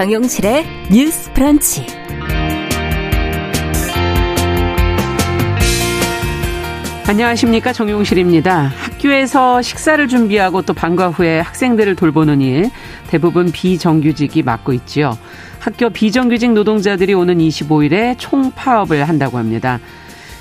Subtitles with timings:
[0.00, 1.84] 정용실의 뉴스 프런치.
[7.06, 8.72] 안녕하십니까 정용실입니다.
[8.78, 12.70] 학교에서 식사를 준비하고 또 방과 후에 학생들을 돌보는 일
[13.08, 15.18] 대부분 비정규직이 맡고 있지요.
[15.58, 19.80] 학교 비정규직 노동자들이 오는 25일에 총파업을 한다고 합니다.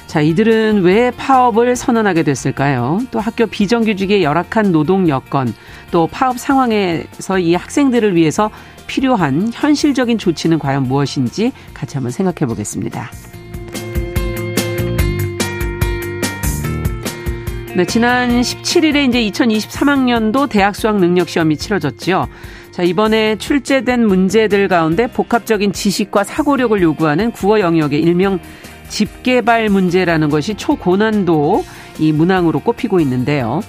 [0.07, 2.99] 자, 이들은 왜 파업을 선언하게 됐을까요?
[3.11, 5.53] 또 학교 비정규직의 열악한 노동 여건,
[5.91, 8.49] 또 파업 상황에서 이 학생들을 위해서
[8.89, 13.11] 필요한 현실적인 조치는 과연 무엇인지 같이 한번 생각해 보겠습니다.
[17.75, 22.27] 네, 지난 17일에 이제 2023학년도 대학 수학 능력 시험이 치러졌지요.
[22.71, 28.39] 자, 이번에 출제된 문제들 가운데 복합적인 지식과 사고력을 요구하는 국어 영역의 일명
[28.89, 31.63] 집개발 문제라는 것이 초고난도
[32.00, 33.61] 이 문항으로 꼽히고 있는데요.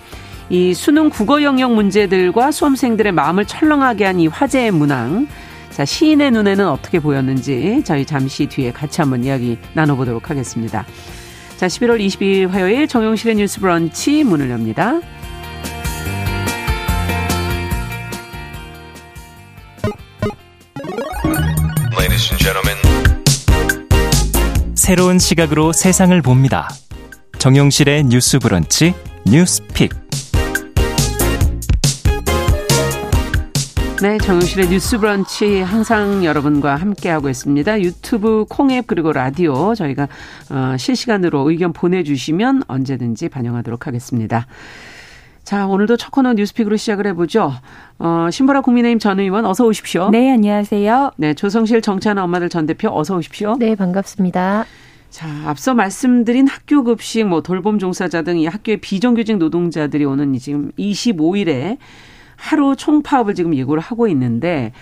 [0.50, 5.28] 이 수능 국어 영역 문제들과 수험생들의 마음을 철렁하게 한 이 화제의 문항.
[5.70, 10.84] 자, 시인의 눈에는 어떻게 보였는지 저희 잠시 뒤에 같이 한번 이야기 나눠보도록 하겠습니다.
[11.56, 15.00] 자, 11월 22일 화요일 정용실의 뉴스 브런치 문을 엽니다.
[24.74, 26.68] 새로운 시각으로 세상을 봅니다.
[27.38, 28.92] 정용실의 뉴스 브런치
[29.24, 29.99] 뉴스픽.
[34.02, 37.82] 네, 정용실의 뉴스 브런치 항상 여러분과 함께하고 있습니다.
[37.82, 40.08] 유튜브 콩앱 그리고 라디오 저희가
[40.48, 44.46] 어, 실시간으로 의견 보내주시면 언제든지 반영하도록 하겠습니다.
[45.44, 47.52] 자, 오늘도 첫 코너 뉴스픽으로 시작을 해보죠.
[47.98, 50.08] 어, 신보라 국민의힘 전 의원 어서 오십시오.
[50.08, 51.12] 네, 안녕하세요.
[51.16, 53.56] 네, 조성실 정치하는 엄마들 전 대표 어서 오십시오.
[53.58, 54.64] 네, 반갑습니다.
[55.10, 60.70] 자, 앞서 말씀드린 학교 급식, 뭐 돌봄 종사자 등 이 학교의 비정규직 노동자들이 오는 지금
[60.78, 61.76] 25일에
[62.40, 64.72] 하루 총파업을 지금 예고를 하고 있는데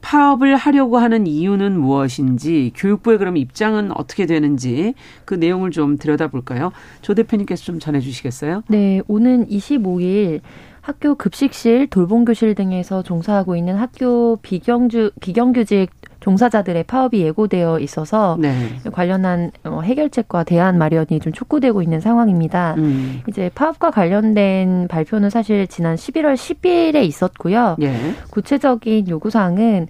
[0.00, 6.70] 파업을 하려고 하는 이유는 무엇인지 교육부의 그럼 입장은 어떻게 되는지 그 내용을 좀 들여다볼까요?
[7.02, 8.62] 조 대표님께서 좀 전해주시겠어요?
[8.68, 10.40] 네, 오는 25일
[10.80, 15.90] 학교 급식실, 돌봄교실 등에서 종사하고 있는 학교 비경주 비경규직
[16.20, 18.52] 종사자들의 파업이 예고되어 있어서 네.
[18.92, 22.74] 관련한 어, 해결책과 대안 마련이 좀 촉구되고 있는 상황입니다.
[22.78, 23.22] 음.
[23.28, 27.76] 이제 파업과 관련된 발표는 사실 지난 11월 10일에 있었고요.
[27.82, 27.94] 예.
[28.30, 29.88] 구체적인 요구 사항은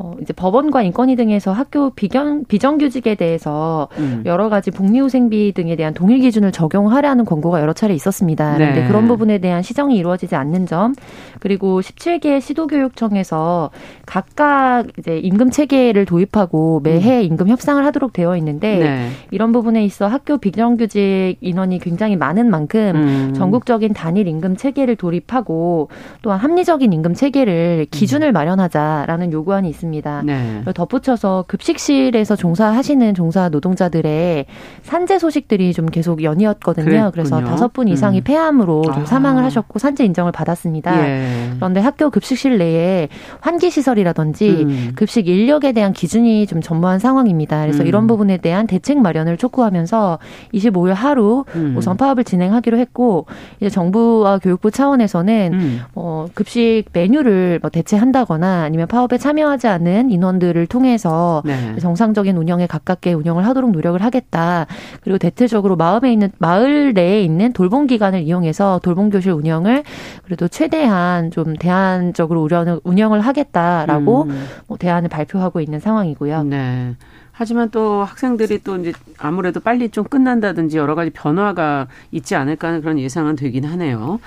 [0.00, 4.22] 어, 이제 법원과 인권위 등에서 학교 비경, 비정규직에 대해서 음.
[4.26, 8.52] 여러 가지 복리후생비 등에 대한 동일 기준을 적용하라는 권고가 여러 차례 있었습니다.
[8.52, 8.58] 네.
[8.58, 10.94] 그런데 그런 부분에 대한 시정이 이루어지지 않는 점,
[11.40, 13.70] 그리고 17개 시도교육청에서
[14.06, 17.24] 각각 이제 임금 체계를 도입하고 매해 음.
[17.24, 19.08] 임금 협상을 하도록 되어 있는데 네.
[19.32, 23.34] 이런 부분에 있어 학교 비정규직 인원이 굉장히 많은 만큼 음.
[23.34, 25.88] 전국적인 단일 임금 체계를 도입하고
[26.22, 28.32] 또한 합리적인 임금 체계를 기준을 음.
[28.32, 29.87] 마련하자라는 요구안이 있습니다.
[29.88, 30.22] 있습니다.
[30.24, 30.62] 네.
[30.74, 34.46] 덧붙여서 급식실에서 종사하시는 종사 노동자들의
[34.82, 36.84] 산재 소식들이 좀 계속 연이었거든요.
[36.84, 37.10] 그랬군요.
[37.12, 38.24] 그래서 다섯 분 이상이 음.
[38.24, 39.06] 폐암으로 좀 아.
[39.06, 41.08] 사망을 하셨고 산재 인정을 받았습니다.
[41.08, 41.50] 예.
[41.56, 43.08] 그런데 학교 급식실 내에
[43.40, 44.92] 환기 시설이라든지 음.
[44.94, 47.62] 급식 인력에 대한 기준이 좀 전무한 상황입니다.
[47.62, 47.86] 그래서 음.
[47.86, 50.18] 이런 부분에 대한 대책 마련을 촉구하면서
[50.54, 51.74] 25일 하루 음.
[51.76, 53.26] 우선 파업을 진행하기로 했고
[53.60, 55.80] 이제 정부와 교육부 차원에서는 음.
[55.94, 61.76] 어, 급식 메뉴를 뭐 대체한다거나 아니면 파업에 참여하지 않 않은 인원들을 통해서 네.
[61.78, 64.66] 정상적인 운영에 가깝게 운영을 하도록 노력을 하겠다.
[65.00, 69.84] 그리고 대체적으로 마을에 있는 마을 내에 있는 돌봄 기관을 이용해서 돌봄 교실 운영을
[70.24, 72.48] 그래도 최대한 좀 대안적으로
[72.84, 74.46] 운영을 하겠다라고 음.
[74.66, 76.44] 뭐 대안을 발표하고 있는 상황이고요.
[76.44, 76.94] 네.
[77.38, 82.80] 하지만 또 학생들이 또 이제 아무래도 빨리 좀 끝난다든지 여러 가지 변화가 있지 않을까 하는
[82.80, 84.18] 그런 예상은 되긴 하네요.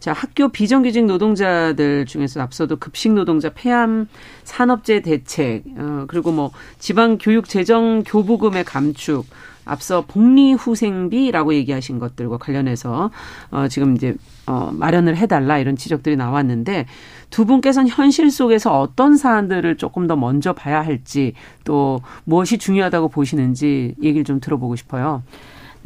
[0.00, 4.08] 자, 학교 비정규직 노동자들 중에서 앞서도 급식 노동자 폐암
[4.44, 9.26] 산업재 대책, 어, 그리고 뭐 지방 교육 재정 교부금의 감축,
[9.66, 13.10] 앞서 복리 후생비라고 얘기하신 것들과 관련해서
[13.50, 14.14] 어 지금 이제
[14.46, 16.86] 어 마련을 해 달라 이런 지적들이 나왔는데
[17.30, 21.34] 두 분께서는 현실 속에서 어떤 사안들을 조금 더 먼저 봐야 할지
[21.64, 25.24] 또 무엇이 중요하다고 보시는지 얘기를 좀 들어보고 싶어요.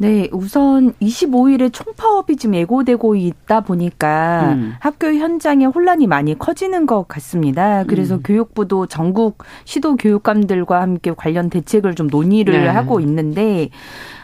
[0.01, 4.73] 네, 우선 25일에 총파업이 지금 예고되고 있다 보니까 음.
[4.79, 7.83] 학교 현장에 혼란이 많이 커지는 것 같습니다.
[7.83, 8.21] 그래서 음.
[8.23, 12.67] 교육부도 전국 시도 교육감들과 함께 관련 대책을 좀 논의를 네.
[12.67, 13.69] 하고 있는데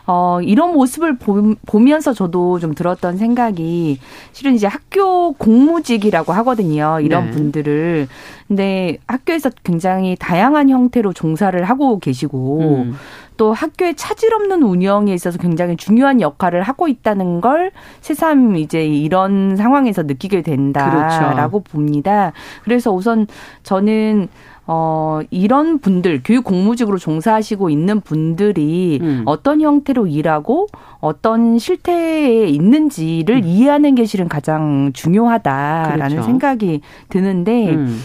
[0.08, 4.00] 어, 이런 모습을 보, 보면서 저도 좀 들었던 생각이
[4.32, 7.00] 실은 이제 학교 공무직이라고 하거든요.
[7.02, 7.32] 이런 네.
[7.32, 8.08] 분들을.
[8.48, 12.96] 근데 학교에서 굉장히 다양한 형태로 종사를 하고 계시고 음.
[13.36, 19.58] 또 학교의 차질 없는 운영에 있어서 굉장히 중요한 역할을 하고 있다는 걸 새삼 이제 이런
[19.58, 21.72] 상황에서 느끼게 된다라고 그렇죠.
[21.72, 22.32] 봅니다.
[22.64, 23.28] 그래서 우선
[23.64, 24.30] 저는
[24.70, 29.24] 어, 이런 분들, 교육 공무직으로 종사하시고 있는 분들이 음.
[29.26, 30.68] 어떤 형태로 일하고
[31.00, 33.44] 어떤 실태에 있는지를 음.
[33.46, 36.24] 이해하는 게 실은 가장 중요하다라는 그렇죠.
[36.24, 38.00] 생각이 드는데, 음.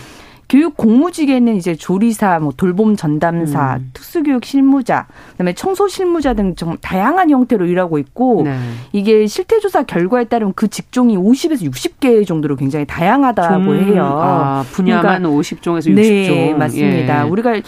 [0.52, 3.90] 교육 공무직에는 이제 조리사, 뭐 돌봄 전담사, 음.
[3.94, 8.58] 특수교육 실무자, 그다음에 청소 실무자 등 좀 다양한 형태로 일하고 있고 네.
[8.92, 14.04] 이게 실태조사 결과에 따르면 그 직종이 50에서 60개 정도로 굉장히 다양하다고 좀, 해요.
[14.04, 15.94] 아, 분야만 그러니까, 50종에서 60종.
[15.94, 17.24] 네, 맞습니다.
[17.24, 17.30] 예.
[17.30, 17.60] 우리가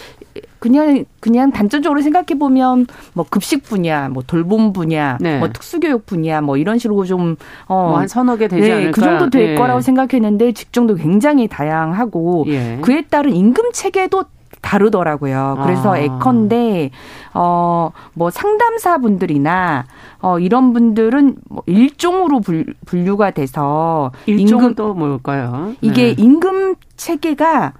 [0.65, 5.37] 그냥 그냥 단전적으로 생각해 보면 뭐 급식 분야, 뭐 돌봄 분야, 네.
[5.37, 8.91] 뭐 특수교육 분야, 뭐 이런 식으로 좀어한 뭐 서너 개 되지 네, 않을까?
[8.91, 9.55] 그 정도 될 예.
[9.55, 12.79] 거라고 생각했는데 직종도 굉장히 다양하고 예.
[12.81, 14.25] 그에 따른 임금 체계도
[14.61, 15.59] 다르더라고요.
[15.63, 16.01] 그래서 아.
[16.01, 16.89] 예컨대
[17.33, 19.85] 어 뭐 상담사 분들이나
[20.21, 25.73] 어 이런 분들은 뭐 일종으로 분, 류가 돼서 임금 또 뭘까요?
[25.81, 26.23] 이게 네.
[26.23, 27.73] 임금 체계가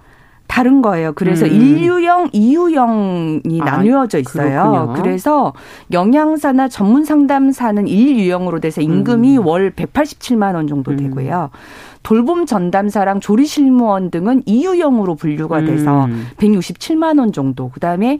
[0.46, 1.12] 다른 거예요.
[1.14, 1.50] 그래서 음.
[1.50, 4.70] 1유형, 2유형이 아, 나뉘어져 있어요.
[4.70, 4.92] 그렇군요.
[4.94, 5.52] 그래서
[5.92, 9.46] 영양사나 전문 상담사는 1유형으로 돼서 임금이 음.
[9.46, 10.96] 월 187만 원 정도 음.
[10.96, 11.50] 되고요.
[12.02, 16.28] 돌봄 전담사랑 조리 실무원 등은 2유형으로 분류가 돼서 음.
[16.36, 17.68] 167만 원 정도.
[17.70, 18.18] 그다음에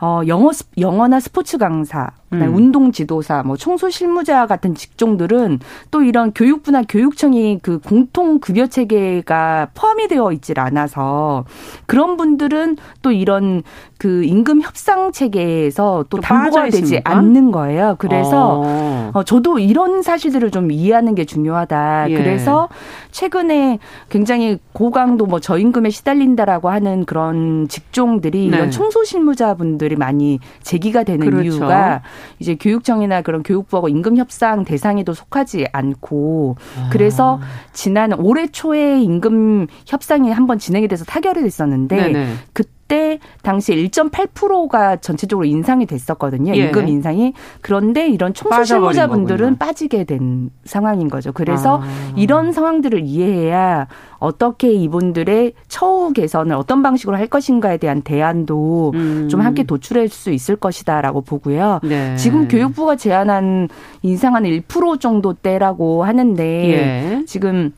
[0.00, 2.54] 어 영어 영어나 스포츠 강사 음.
[2.54, 5.60] 운동 지도사, 뭐 청소 실무자 같은 직종들은
[5.90, 11.44] 또 이런 교육부나 교육청이 그 공통 급여 체계가 포함이 되어 있질 않아서
[11.86, 13.62] 그런 분들은 또 이런
[13.98, 17.96] 그 임금 협상 체계에서 또 담보가 되지 않는 거예요.
[17.98, 19.10] 그래서 어.
[19.12, 19.22] 어.
[19.24, 22.10] 저도 이런 사실들을 좀 이해하는 게 중요하다.
[22.10, 22.14] 예.
[22.14, 22.68] 그래서
[23.10, 28.56] 최근에 굉장히 고강도 뭐 저임금에 시달린다라고 하는 그런 직종들이 네.
[28.56, 31.42] 이런 청소 실무자분들이 많이 제기가 되는 그렇죠.
[31.42, 32.02] 이유가
[32.38, 36.88] 이제 교육청이나 그런 교육부하고 임금 협상 대상에도 속하지 않고 아.
[36.92, 37.40] 그래서
[37.72, 42.34] 지난 올해 초에 임금 협상이 한번 진행이 돼서 타결이 됐었는데 네네.
[42.52, 46.56] 그 그때 당시 1.8%가 전체적으로 인상이 됐었거든요.
[46.56, 46.66] 예.
[46.66, 47.34] 임금 인상이.
[47.60, 51.32] 그런데 이런 청소 실무자분들은 빠지게 된 상황인 거죠.
[51.32, 52.12] 그래서 아.
[52.16, 53.88] 이런 상황들을 이해해야
[54.18, 59.28] 어떻게 이분들의 처우 개선을 어떤 방식으로 할 것인가에 대한 대안도 음.
[59.28, 61.80] 좀 함께 도출할 수 있을 것이다라고 보고요.
[61.82, 62.16] 네.
[62.16, 63.68] 지금 교육부가 제안한
[64.00, 67.24] 인상 한 1% 정도 대라고 하는데 예.
[67.26, 67.72] 지금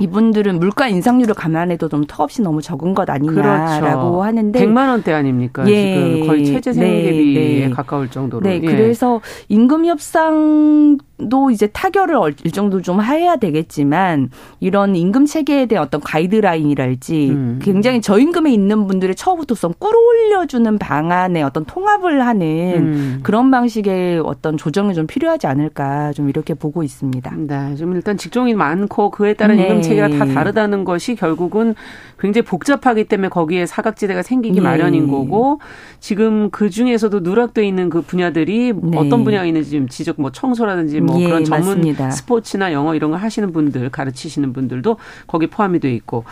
[0.00, 4.22] 이분들은 물가 인상률을 감안해도 좀 턱없이 너무 적은 것 아니냐라고 그렇죠.
[4.22, 5.64] 하는데 100만 원대 아닙니까?
[5.68, 5.94] 예.
[5.94, 7.70] 지금 거의 최저 생계비에 네, 네.
[7.70, 8.42] 가까울 정도로.
[8.42, 8.56] 네.
[8.56, 8.66] 예.
[8.66, 10.98] 그래서 임금 협상
[11.30, 17.60] 도 이제 타결을 일정도 좀 해야 되겠지만 이런 임금 체계에 대한 어떤 가이드라인이랄지 음.
[17.62, 23.20] 굉장히 저임금에 있는 분들의 처우부터성 끌어올려주는 방안에 어떤 통합을 하는 음.
[23.22, 27.32] 그런 방식의 어떤 조정이 좀 필요하지 않을까 좀 이렇게 보고 있습니다.
[27.46, 29.68] 네, 좀 일단 직종이 많고 그에 따른 네.
[29.68, 31.74] 임금 체계가 다 다르다는 것이 결국은
[32.18, 34.60] 굉장히 복잡하기 때문에 거기에 사각지대가 생기기 네.
[34.60, 35.60] 마련인 거고
[36.00, 38.98] 지금 그 중에서도 누락돼 있는 그 분야들이 네.
[38.98, 42.10] 어떤 분야가 있는지 좀 지적 뭐 청소라든지 뭐 예, 그런 전문 맞습니다.
[42.10, 44.96] 스포츠나 영어 이런 거 하시는 분들 가르치시는 분들도
[45.26, 46.24] 거기 포함이 돼 있고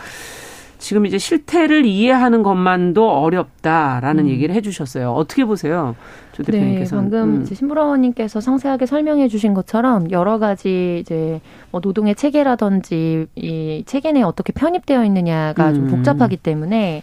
[0.83, 4.29] 지금 이제 실태를 이해하는 것만도 어렵다라는 음.
[4.29, 5.13] 얘기를 해주셨어요.
[5.13, 5.95] 어떻게 보세요,
[6.33, 6.97] 조 대표님께서?
[6.97, 7.45] 네, 방금 음.
[7.45, 11.39] 신부라원님께서 상세하게 설명해주신 것처럼 여러 가지 이제
[11.71, 15.73] 뭐 노동의 체계라든지 이 체계 내에 어떻게 편입되어 있느냐가 음.
[15.73, 17.01] 좀 복잡하기 때문에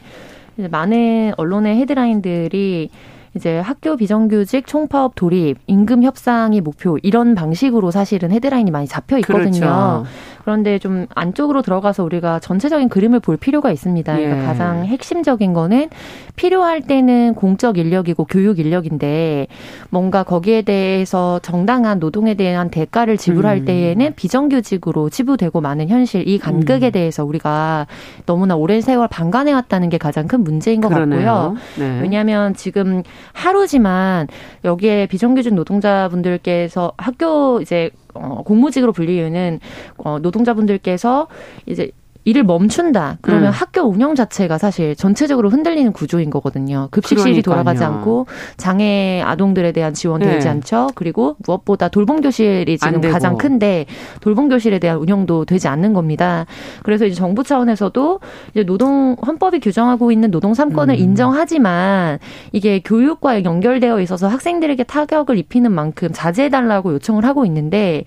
[0.57, 2.91] 많은 언론의 헤드라인들이
[3.35, 9.51] 이제 학교 비정규직 총파업 돌입, 임금 협상이 목표 이런 방식으로 사실은 헤드라인이 많이 잡혀 있거든요.
[9.51, 10.05] 그렇죠.
[10.43, 14.17] 그런데 좀 안쪽으로 들어가서 우리가 전체적인 그림을 볼 필요가 있습니다.
[14.17, 14.47] 그러니까 예.
[14.47, 15.91] 가장 핵심적인 거는
[16.37, 19.47] 필요할 때는 공적 인력이고 교육 인력인데
[19.91, 23.65] 뭔가 거기에 대해서 정당한 노동에 대한 대가를 지불할 음.
[23.67, 26.93] 때에는 비정규직으로 치부되고 많은 현실 이 간극에 음.
[26.93, 27.87] 대해서 우리가
[28.27, 31.25] 너무나 오랜 세월 방관해 왔다는 게 가장 큰 문제인 것 그러네요.
[31.25, 31.57] 같고요.
[31.79, 32.01] 네.
[32.01, 34.29] 왜냐하면 지금 하루지만
[34.65, 39.61] 여기에 비정규직 노동자분들께서 학교 이제 어, 공무직으로 불리우는
[39.99, 41.29] 어, 노동자분들께서
[41.67, 41.91] 이제
[42.25, 43.19] 일을 멈춘다.
[43.23, 43.51] 그러면 음.
[43.51, 46.89] 학교 운영 자체가 사실 전체적으로 흔들리는 구조인 거거든요.
[46.91, 47.55] 급식실이 그러니까요.
[47.55, 50.51] 돌아가지 않고 장애 아동들에 대한 지원 되지 네.
[50.51, 50.91] 않죠.
[50.95, 53.87] 그리고 무엇보다 돌봄 교실이 지금 가장 큰데
[54.21, 56.45] 돌봄 교실에 대한 운영도 되지 않는 겁니다.
[56.83, 60.95] 그래서 이제 정부 차원에서도 이제 노동 헌법이 규정하고 있는 노동 3권을 음.
[60.97, 62.19] 인정하지만
[62.53, 68.05] 이게 교육과 연결되어 있어서 학생들에게 타격을 입히는 만큼 자제해 달라고 요청을 하고 있는데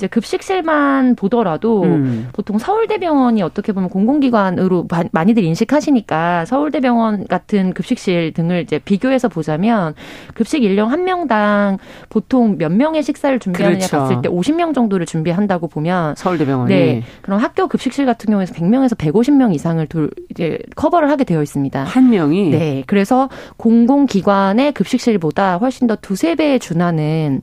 [0.00, 2.30] 이제 급식실만 보더라도 음.
[2.32, 9.94] 보통 서울대병원이 어떻게 보면 공공기관으로 많이들 인식하시니까 서울대병원 같은 급식실 등을 이제 비교해서 보자면
[10.32, 11.76] 급식 인력 한 명당
[12.08, 13.98] 보통 몇 명의 식사를 준비하느냐 그렇죠.
[13.98, 17.02] 봤을 때 50명 정도를 준비한다고 보면 서울대병원이 네.
[17.20, 21.84] 그럼 학교 급식실 같은 경우에서 100명에서 150명 이상을 돌 이제 커버를 하게 되어 있습니다.
[21.84, 22.84] 한 명이 네.
[22.86, 23.28] 그래서
[23.58, 27.42] 공공기관의 급식실보다 훨씬 더 두세 배에 준하는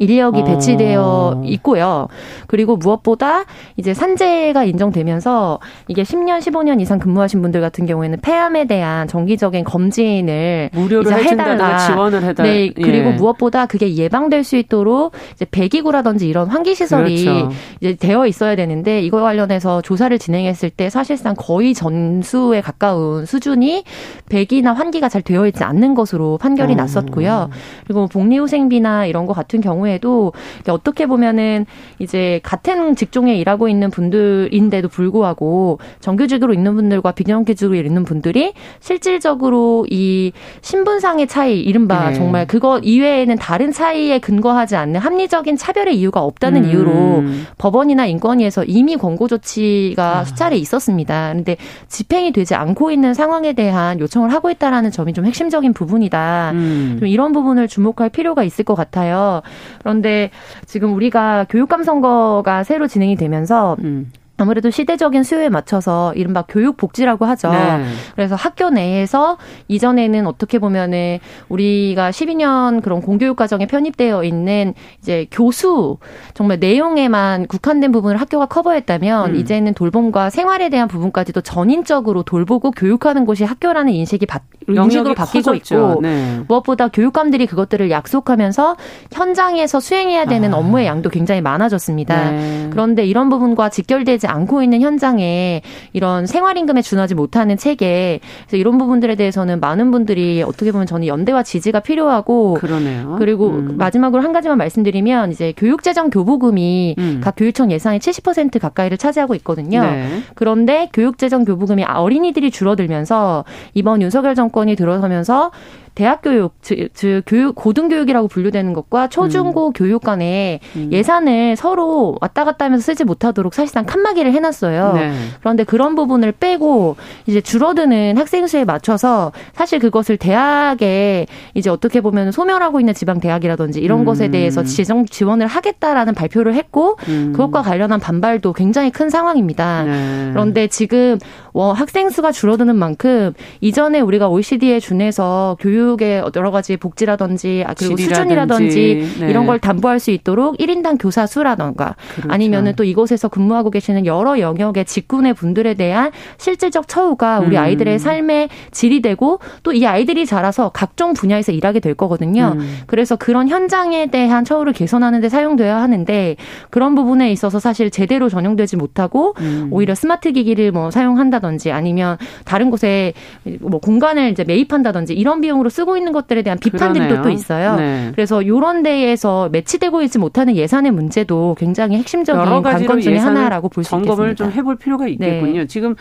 [0.00, 0.44] 인력이 어.
[0.44, 2.08] 배치되어 있고요.
[2.46, 3.44] 그리고 무엇보다
[3.76, 10.70] 이제 산재가 인정되면서 이게 10년, 15년 이상 근무하신 분들 같은 경우에는 폐암에 대한 정기적인 검진을
[10.72, 12.46] 무료로 해달라 지원을 해달.
[12.46, 13.12] 네, 그리고 예.
[13.12, 17.50] 무엇보다 그게 예방될 수 있도록 이제 배기구라든지 이런 환기 시설이 그렇죠.
[17.80, 23.84] 이제 되어 있어야 되는데 이거 관련해서 조사를 진행했을 때 사실상 거의 전수에 가까운 수준이
[24.30, 26.76] 배기나 환기가 잘 되어 있지 않는 것으로 판결이 어.
[26.76, 27.50] 났었고요.
[27.84, 30.32] 그리고 복리후생비나 이런 거 같은 경우에 경우에도
[30.68, 31.66] 어떻게 보면은
[31.98, 40.32] 이제 같은 직종에 일하고 있는 분들인데도 불구하고 정규직으로 있는 분들과 비정규직으로 있는 분들이 실질적으로 이
[40.62, 42.14] 신분상의 차이, 이른바 네.
[42.14, 46.70] 정말 그거 이외에는 다른 차이에 근거하지 않는 합리적인 차별의 이유가 없다는 음.
[46.70, 47.24] 이유로
[47.58, 50.24] 법원이나 인권위에서 이미 권고 조치가 아.
[50.24, 51.30] 수차례 있었습니다.
[51.30, 51.56] 그런데
[51.88, 56.52] 집행이 되지 않고 있는 상황에 대한 요청을 하고 있다라는 점이 좀 핵심적인 부분이다.
[56.54, 56.96] 음.
[57.00, 59.42] 좀 이런 부분을 주목할 필요가 있을 것 같아요.
[59.80, 60.30] 그런데
[60.66, 64.12] 지금 우리가 교육감 선거가 새로 진행이 되면서 음.
[64.40, 67.50] 아무래도 시대적인 수요에 맞춰서 이른바 교육 복지라고 하죠.
[67.50, 67.84] 네.
[68.14, 71.18] 그래서 학교 내에서 이전에는 어떻게 보면은
[71.48, 75.98] 우리가 12년 그런 공교육 과정에 편입되어 있는 이제 교수
[76.34, 79.36] 정말 내용에만 국한된 부분을 학교가 커버했다면 음.
[79.36, 85.74] 이제는 돌봄과 생활에 대한 부분까지도 전인적으로 돌보고 교육하는 곳이 학교라는 인식이 바, 인식으로 바뀌고 커졌죠.
[85.74, 86.40] 있고 네.
[86.48, 88.76] 무엇보다 교육감들이 그것들을 약속하면서
[89.12, 90.58] 현장에서 수행해야 되는 아.
[90.58, 92.30] 업무의 양도 굉장히 많아졌습니다.
[92.30, 92.68] 네.
[92.70, 99.14] 그런데 이런 부분과 직결되지 않고 있는 현장에 이런 생활임금에 준하지 못하는 체계 그래서 이런 부분들에
[99.16, 103.16] 대해서는 많은 분들이 어떻게 보면 저는 연대와 지지가 필요하고 그러네요.
[103.18, 103.76] 그리고 음.
[103.76, 107.20] 마지막으로 한 가지만 말씀드리면 이제 교육재정 교부금이 음.
[107.22, 109.82] 각 교육청 예산의 70% 가까이를 차지하고 있거든요.
[109.82, 110.22] 네.
[110.34, 113.44] 그런데 교육재정 교부금이 어린이들이 줄어들면서
[113.74, 115.50] 이번 윤석열 정권이 들어서면서
[115.94, 119.72] 대학 교육, 즉, 즉 교육 고등 교육이라고 분류되는 것과 초중고 음.
[119.72, 120.90] 교육 간에 음.
[120.92, 124.92] 예산을 서로 왔다 갔다 하면서 쓰지 못하도록 사실상 칸막이를 해놨어요.
[124.94, 125.12] 네.
[125.40, 132.32] 그런데 그런 부분을 빼고 이제 줄어드는 학생 수에 맞춰서 사실 그것을 대학에 이제 어떻게 보면
[132.32, 134.04] 소멸하고 있는 지방 대학이라든지 이런 음.
[134.04, 137.32] 것에 대해서 지정 지원을 하겠다라는 발표를 했고 음.
[137.32, 139.82] 그것과 관련한 반발도 굉장히 큰 상황입니다.
[139.84, 140.28] 네.
[140.32, 141.18] 그런데 지금
[141.52, 147.96] 학생 수가 줄어드는 만큼 이전에 우리가 OECD에 준해서 교육 교육의 여러 가지 복지라든지 아, 그리고
[147.96, 149.30] 수준이라든지 네.
[149.30, 152.32] 이런 걸 담보할 수 있도록 1인당 교사 수라던가 그렇죠.
[152.32, 157.62] 아니면은 또 이곳에서 근무하고 계시는 여러 영역의 직군의 분들에 대한 실질적 처우가 우리 음.
[157.62, 162.54] 아이들의 삶의 질이 되고 또 이 아이들이 자라서 각종 분야에서 일하게 될 거거든요.
[162.56, 162.78] 음.
[162.86, 166.36] 그래서 그런 현장에 대한 처우를 개선하는 데 사용돼야 하는데
[166.68, 169.68] 그런 부분에 있어서 사실 제대로 전용되지 못하고 음.
[169.70, 173.14] 오히려 스마트 기기를 뭐 사용한다든지 아니면 다른 곳에
[173.60, 177.22] 뭐 공간을 이제 매입한다든지 이런 비용으로 쓰고 있는 것들에 대한 비판들이 그러네요.
[177.22, 177.76] 또 있어요.
[177.76, 178.10] 네.
[178.14, 183.94] 그래서 이런 데에서 매치되고 있지 못하는 예산의 문제도 굉장히 핵심적인 관건 중의 하나라고 볼 수
[183.94, 184.10] 있겠습니다.
[184.14, 185.60] 점검을 좀 해볼 필요가 있겠군요.
[185.60, 185.66] 네.
[185.66, 185.94] 지금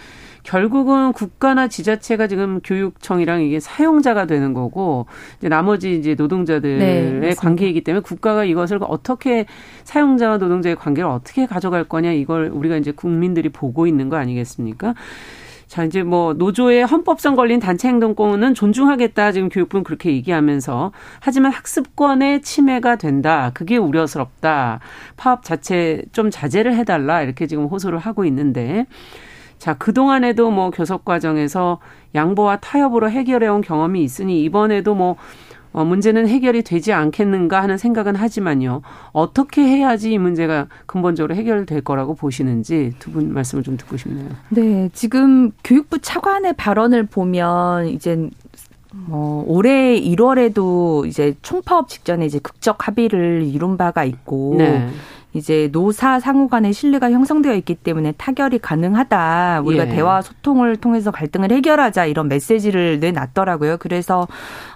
[0.43, 5.05] 결국은 국가나 지자체가 지금 교육청이랑 이게 사용자가 되는 거고
[5.37, 9.45] 이제 나머지 이제 노동자들의 네, 관계이기 때문에 국가가 이것을 어떻게
[9.83, 14.93] 사용자와 노동자의 관계를 어떻게 가져갈 거냐 이걸 우리가 이제 국민들이 보고 있는 거 아니겠습니까?
[15.69, 19.31] 자, 이제 뭐 노조의 헌법상 걸린 단체 행동권은 존중하겠다.
[19.31, 23.51] 지금 교육부는 그렇게 얘기하면서 하지만 학습권의 침해가 된다.
[23.53, 24.79] 그게 우려스럽다.
[25.15, 27.21] 파업 자체 좀 자제를 해 달라.
[27.21, 28.87] 이렇게 지금 호소를 하고 있는데
[29.59, 31.77] 자, 그동안에도 뭐 교섭 과정에서
[32.15, 35.17] 양보와 타협으로 해결해 온 경험이 있으니 이번에도 뭐
[35.71, 38.81] 어, 문제는 해결이 되지 않겠는가 하는 생각은 하지만요.
[39.11, 44.29] 어떻게 해야지 이 문제가 근본적으로 해결될 거라고 보시는지 두 분 말씀을 좀 듣고 싶네요.
[44.49, 48.29] 네, 지금 교육부 차관의 발언을 보면 이제
[48.91, 54.89] 뭐 올해 1월에도 이제 총파업 직전에 이제 극적 합의를 이룬 바가 있고 네.
[55.33, 59.61] 이제 노사 상호 간의 신뢰가 형성되어 있기 때문에 타결이 가능하다.
[59.63, 59.89] 우리가 예.
[59.89, 63.77] 대화 소통을 통해서 갈등을 해결하자 이런 메시지를 내놨더라고요.
[63.77, 64.27] 그래서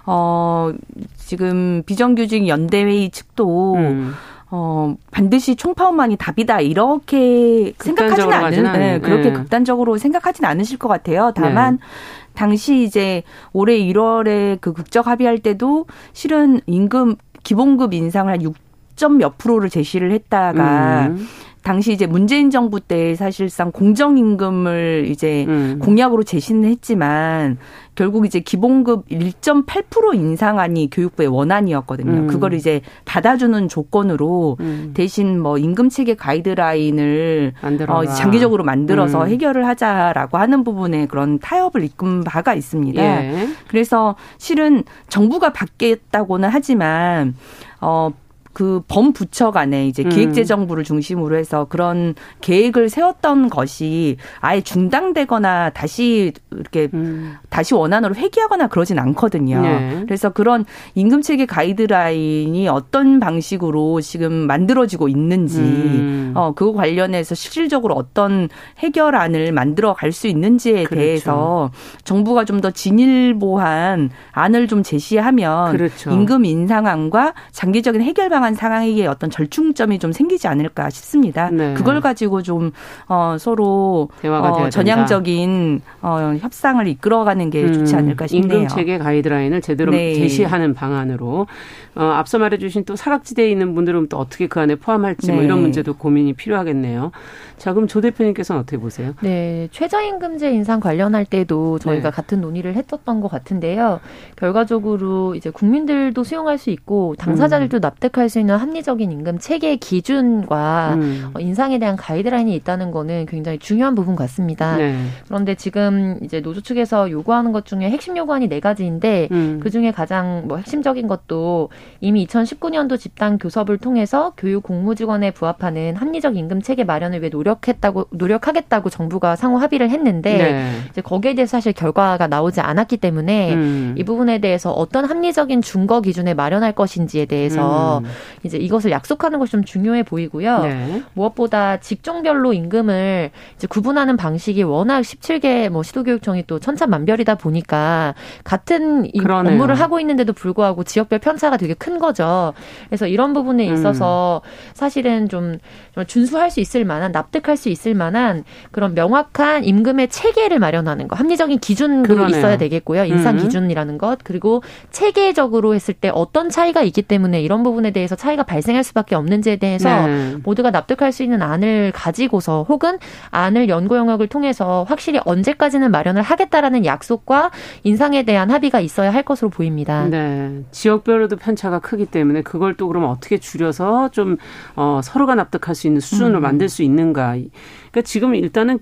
[0.06, 0.72] 어
[1.16, 4.14] 지금 비정규직 연대회의 측도 음.
[4.56, 6.60] 어, 반드시 총파업만이 답이다.
[6.60, 9.32] 이렇게 생각하지는 않는, 네, 그렇게 네.
[9.32, 11.32] 극단적으로 생각하지는 않으실 것 같아요.
[11.34, 11.86] 다만, 네.
[12.34, 18.54] 당시 이제 올해 1월에 그 국적 합의할 때도 실은 임금, 기본급 인상을 한 6,
[18.96, 21.26] 6점 몇 프로를 제시를 했다가 음.
[21.64, 25.78] 당시 이제 문재인 정부 때 사실상 공정임금을 이제 음.
[25.82, 27.56] 공약으로 제시는 했지만
[27.94, 32.12] 결국 이제 기본급 1.8% 인상안이 교육부의 원안이었거든요.
[32.12, 32.26] 음.
[32.26, 34.90] 그걸 이제 받아주는 조건으로 음.
[34.92, 37.54] 대신 뭐 임금 체계 가이드라인을
[37.88, 39.28] 어, 장기적으로 만들어서 음.
[39.28, 43.02] 해결을 하자라고 하는 부분에 그런 타협을 이끈 바가 있습니다.
[43.02, 43.48] 예.
[43.68, 47.34] 그래서 실은 정부가 받겠다고는 하지만
[47.80, 48.10] 어
[48.54, 50.08] 그 범부처 간에 이제 음.
[50.08, 57.34] 기획재정부를 중심으로 해서 그런 계획을 세웠던 것이 아예 중단되거나 다시 이렇게 음.
[57.50, 59.60] 다시 원안으로 회귀하거나 그러진 않거든요.
[59.60, 60.02] 네.
[60.06, 66.32] 그래서 그런 임금 체계 가이드라인이 어떤 방식으로 지금 만들어지고 있는지 음.
[66.34, 70.94] 어 그거 관련해서 실질적으로 어떤 해결안을 만들어 갈 수 있는지에 그렇죠.
[70.94, 71.70] 대해서
[72.04, 76.10] 정부가 좀 더 진일보한 안을 좀 제시하면 그렇죠.
[76.10, 81.48] 임금 인상안과 장기적인 해결 방안 다양한 상황의 어떤 절충점이 좀 생기지 않을까 싶습니다.
[81.50, 81.72] 네.
[81.74, 82.72] 그걸 가지고 좀
[83.08, 88.60] 어, 서로 어, 전향적인 어, 협상을 이끌어가는 게 좋지 음, 않을까 싶네요.
[88.60, 90.14] 임금 체계 가이드라인을 제대로 네.
[90.14, 91.46] 제시하는 방안으로
[91.94, 95.32] 어, 앞서 말해주신 또 사각지대에 있는 분들은 또 어떻게 그 안에 포함할지 네.
[95.32, 95.62] 뭐 이런 네.
[95.62, 97.12] 문제도 고민이 필요하겠네요.
[97.56, 99.14] 자, 그럼 조 대표님께서는 어떻게 보세요?
[99.22, 102.14] 네, 최저임금제 인상 관련할 때도 저희가 네.
[102.14, 104.00] 같은 논의를 했었던 것 같은데요.
[104.36, 107.80] 결과적으로 이제 국민들도 수용할 수 있고 당사자들도 음.
[107.80, 111.30] 납득할 수 있는 합리적인 임금 체계 기준과 음.
[111.34, 114.76] 어, 인상에 대한 가이드라인이 있다는 거는 굉장히 중요한 부분 같습니다.
[114.76, 114.96] 네.
[115.26, 119.60] 그런데 지금 이제 노조 측에서 요구하는 것 중에 핵심 요구안이 네 가지인데 음.
[119.62, 126.36] 그 중에 가장 뭐 핵심적인 것도 이미 2019년도 집단 교섭을 통해서 교육 공무직원에 부합하는 합리적
[126.36, 130.70] 임금 체계 마련을 위해 노력했다고 노력하겠다고 정부가 상호 합의를 했는데 네.
[130.90, 133.94] 이제 거기에 대해서 사실 결과가 나오지 않았기 때문에 음.
[133.96, 138.04] 이 부분에 대해서 어떤 합리적인 준거 기준을 마련할 것인지에 대해서 음.
[138.42, 140.58] 이제 이것을 약속하는 것이 좀 중요해 보이고요.
[140.62, 141.02] 네.
[141.14, 148.14] 무엇보다 직종별로 임금을 이제 구분하는 방식이 워낙 17개 뭐 시도교육청이 또 천차만별이다 보니까
[148.44, 149.54] 같은 그러네요.
[149.54, 152.52] 업무를 하고 있는데도 불구하고 지역별 편차가 되게 큰 거죠.
[152.88, 154.48] 그래서 이런 부분에 있어서 음.
[154.74, 155.58] 사실은 좀
[156.06, 161.58] 준수할 수 있을 만한 납득할 수 있을 만한 그런 명확한 임금의 체계를 마련하는 거 합리적인
[161.60, 162.36] 기준도 그러네요.
[162.38, 163.04] 있어야 되겠고요.
[163.04, 163.42] 인상 음.
[163.42, 168.84] 기준이라는 것 그리고 체계적으로 했을 때 어떤 차이가 있기 때문에 이런 부분에 대해서 차이가 발생할
[168.84, 170.36] 수밖에 없는지에 대해서 네.
[170.42, 172.98] 모두가 납득할 수 있는 안을 가지고서 혹은
[173.30, 177.50] 안을 연구 영역을 통해서 확실히 언제까지는 마련을 하겠다라는 약속과
[177.82, 180.06] 인상에 대한 합의가 있어야 할 것으로 보입니다.
[180.08, 180.62] 네.
[180.70, 184.36] 지역별로도 편차가 크기 때문에 그걸 또 그러면 어떻게 줄여서 좀
[184.76, 186.42] 어, 서로가 납득할 수 있는 수준으로 음.
[186.42, 187.32] 만들 수 있는가.
[187.34, 188.78] 그러니까 지금 일단은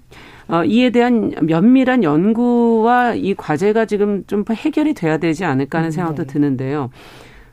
[0.48, 5.92] 어, 이에 대한 면밀한 연구와 이 과제가 지금 좀 해결이 돼야 되지 않을까 하는 음,
[5.92, 6.32] 생각도 네.
[6.32, 6.90] 드는데요.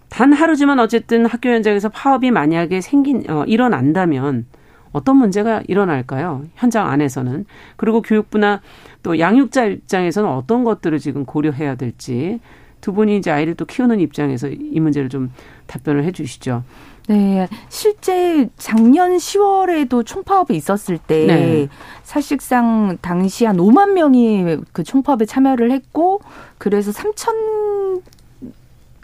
[0.09, 4.45] 단 하루지만 어쨌든 학교 현장에서 파업이 만약에 생긴 어, 일어난다면
[4.91, 6.45] 어떤 문제가 일어날까요?
[6.55, 7.45] 현장 안에서는
[7.77, 8.61] 그리고 교육부나
[9.03, 12.39] 또 양육자 입장에서는 어떤 것들을 지금 고려해야 될지
[12.81, 15.31] 두 분이 이제 아이를 또 키우는 입장에서 이 문제를 좀
[15.67, 16.63] 답변을 해주시죠.
[17.09, 21.67] 네, 실제 작년 10월에도 총파업이 있었을 때 네.
[22.03, 26.21] 사실상 당시 한 5만 명이 그 총파업에 참여를 했고
[26.59, 28.03] 그래서 3천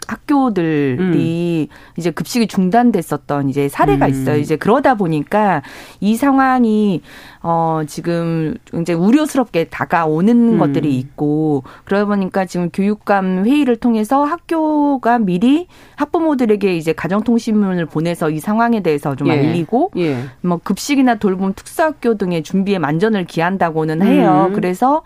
[0.06, 1.76] 학교들이 음.
[1.96, 4.10] 이제 급식이 중단됐었던 이제 사례가 음.
[4.10, 4.36] 있어요.
[4.36, 5.62] 이제 그러다 보니까
[6.00, 7.02] 이 상황이
[7.42, 10.58] 어 지금 굉장히 우려스럽게 다가오는 음.
[10.58, 15.66] 것들이 있고 그러다 보니까 지금 교육감 회의를 통해서 학교가 미리
[15.96, 19.32] 학부모들에게 이제 가정통신문을 보내서 이 상황에 대해서 좀 예.
[19.32, 20.24] 알리고 예.
[20.40, 24.46] 뭐 급식이나 돌봄 특수학교 등의 준비에 만전을 기한다고는 해요.
[24.48, 24.52] 음.
[24.54, 25.02] 그래서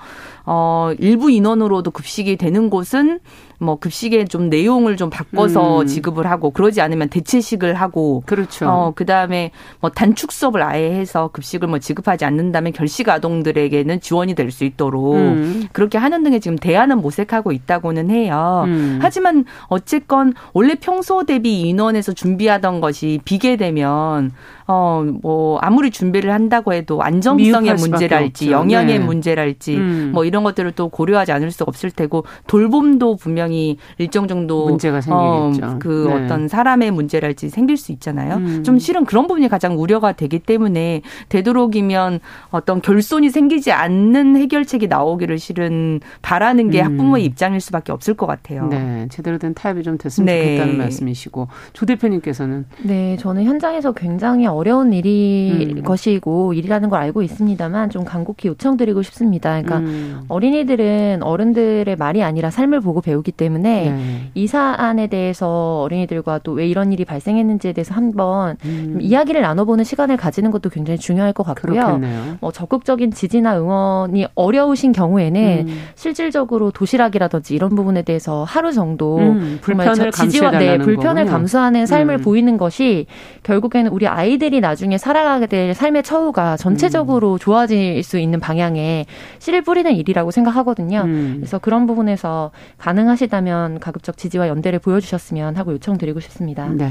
[0.47, 3.21] 어 일부 인원으로도 급식이 되는 곳은
[3.61, 5.87] 뭐 급식의 좀 내용을 좀 바꿔서 음.
[5.87, 8.68] 지급을 하고 그러지 않으면 대체식을 하고 그렇죠.
[8.68, 14.51] 어 그다음에 뭐 단축 수업을 아예 해서 급식을 뭐 지급하지 않는다면 결식 아동들에게는 지원이 될
[14.51, 15.68] 수 있도록 음.
[15.73, 18.64] 그렇게 하는 등의 지금 대안은 모색하고 있다고는 해요.
[18.66, 18.99] 음.
[19.01, 24.33] 하지만 어쨌건 원래 평소 대비 인원에서 준비하던 것이 비게 되면
[24.73, 29.05] 어, 뭐, 아무리 준비를 한다고 해도 안정성의 문제랄지, 영양의 네.
[29.05, 30.11] 문제랄지, 음.
[30.15, 35.67] 뭐 이런 것들을 또 고려하지 않을 수 없을 테고, 돌봄도 분명히 일정 정도 문제가 생기겠죠.
[35.67, 36.15] 어, 그 네.
[36.15, 38.37] 어떤 사람의 문제랄지 생길 수 있잖아요.
[38.37, 38.63] 음.
[38.63, 45.41] 좀 실은 그런 부분이 가장 우려가 되기 때문에 되도록이면 어떤 결손이 생기지 않는 해결책이 나오기를
[45.41, 46.85] 실은 바라는 게 음.
[46.85, 48.69] 학부모의 입장일 수밖에 없을 것 같아요.
[48.69, 49.09] 네.
[49.11, 50.45] 제대로 된 타협이 좀 됐으면 네.
[50.45, 52.67] 좋겠다는 말씀이시고, 조 대표님께서는?
[52.85, 53.17] 네.
[53.17, 55.83] 저는 현장에서 굉장히 어 려운 일이 음.
[55.83, 59.61] 것이고 일이라는 걸 알고 있습니다만 좀 간곡히 요청드리고 싶습니다.
[59.61, 60.20] 그러니까 음.
[60.29, 64.31] 어린이들은 어른들의 말이 아니라 삶을 보고 배우기 때문에 네.
[64.35, 68.99] 이 사안에 대해서 어린이들과 또 왜 이런 일이 발생했는지에 대해서 한번 음.
[69.01, 71.73] 이야기를 나눠보는 시간을 가지는 것도 굉장히 중요할 것 같고요.
[71.81, 72.37] 그렇겠네요.
[72.40, 75.83] 뭐 적극적인 지지나 응원이 어려우신 경우에는 음.
[75.94, 81.31] 실질적으로 도시락이라든지 이런 부분에 대해서 하루 정도 음, 불편을 지지와 네, 불편을 거군요.
[81.31, 82.23] 감수하는 삶을 음.
[82.23, 83.07] 보이는 것이
[83.42, 87.39] 결국에는 우리 아이들 이 나중에 살아가게 될 삶의 처우가 전체적으로 음.
[87.39, 89.07] 좋아질 수 있는 방향에
[89.39, 91.03] 씨를 뿌리는 일이라고 생각하거든요.
[91.05, 91.35] 음.
[91.37, 96.69] 그래서 그런 부분에서 가능하시다면 가급적 지지와 연대를 보여주셨으면 하고 요청드리고 싶습니다.
[96.69, 96.91] 네.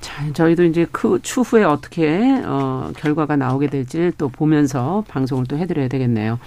[0.00, 5.88] 자, 저희도 이제 그 추후에 어떻게 어 결과가 나오게 될지 또 보면서 방송을 또 해드려야
[5.88, 6.38] 되겠네요.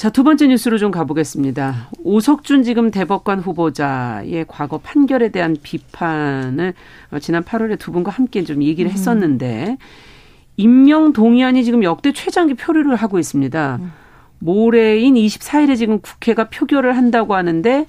[0.00, 1.90] 자, 두 번째 뉴스로 좀 가보겠습니다.
[2.04, 6.72] 오석준 지금 대법관 후보자의 과거 판결에 대한 비판을
[7.10, 8.94] 어, 지난 8월에 두 분과 함께 좀 얘기를 음.
[8.94, 9.76] 했었는데,
[10.56, 13.78] 임명 동의안이 지금 역대 최장기 표류를 하고 있습니다.
[13.82, 13.92] 음.
[14.38, 17.86] 모레인 24일에 지금 국회가 표결을 한다고 하는데,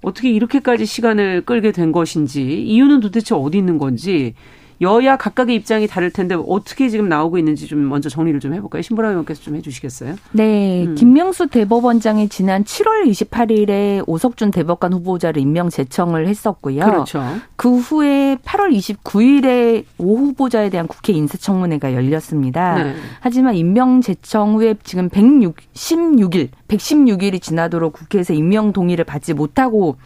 [0.00, 4.32] 어떻게 이렇게까지 시간을 끌게 된 것인지, 이유는 도대체 어디 있는 건지,
[4.80, 8.82] 여야 각각의 입장이 다를 텐데 어떻게 지금 나오고 있는지 좀 먼저 정리를 좀 해볼까요?
[8.82, 10.16] 신보라 의원께서 좀 해주시겠어요?
[10.32, 10.94] 네, 음.
[10.94, 16.84] 김명수 대법원장이 지난 7월 28일에 오석준 대법관 후보자를 임명 제청을 했었고요.
[16.84, 17.22] 그렇죠.
[17.56, 22.82] 그 후에 8월 29일에 오 후보자에 대한 국회 인사청문회가 열렸습니다.
[22.82, 22.94] 네.
[23.20, 29.96] 하지만 임명 제청 후에 지금 116일, 116일이 지나도록 국회에서 임명 동의를 받지 못하고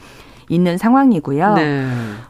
[0.48, 1.54] 있는 상황이고요.
[1.54, 1.86] 네.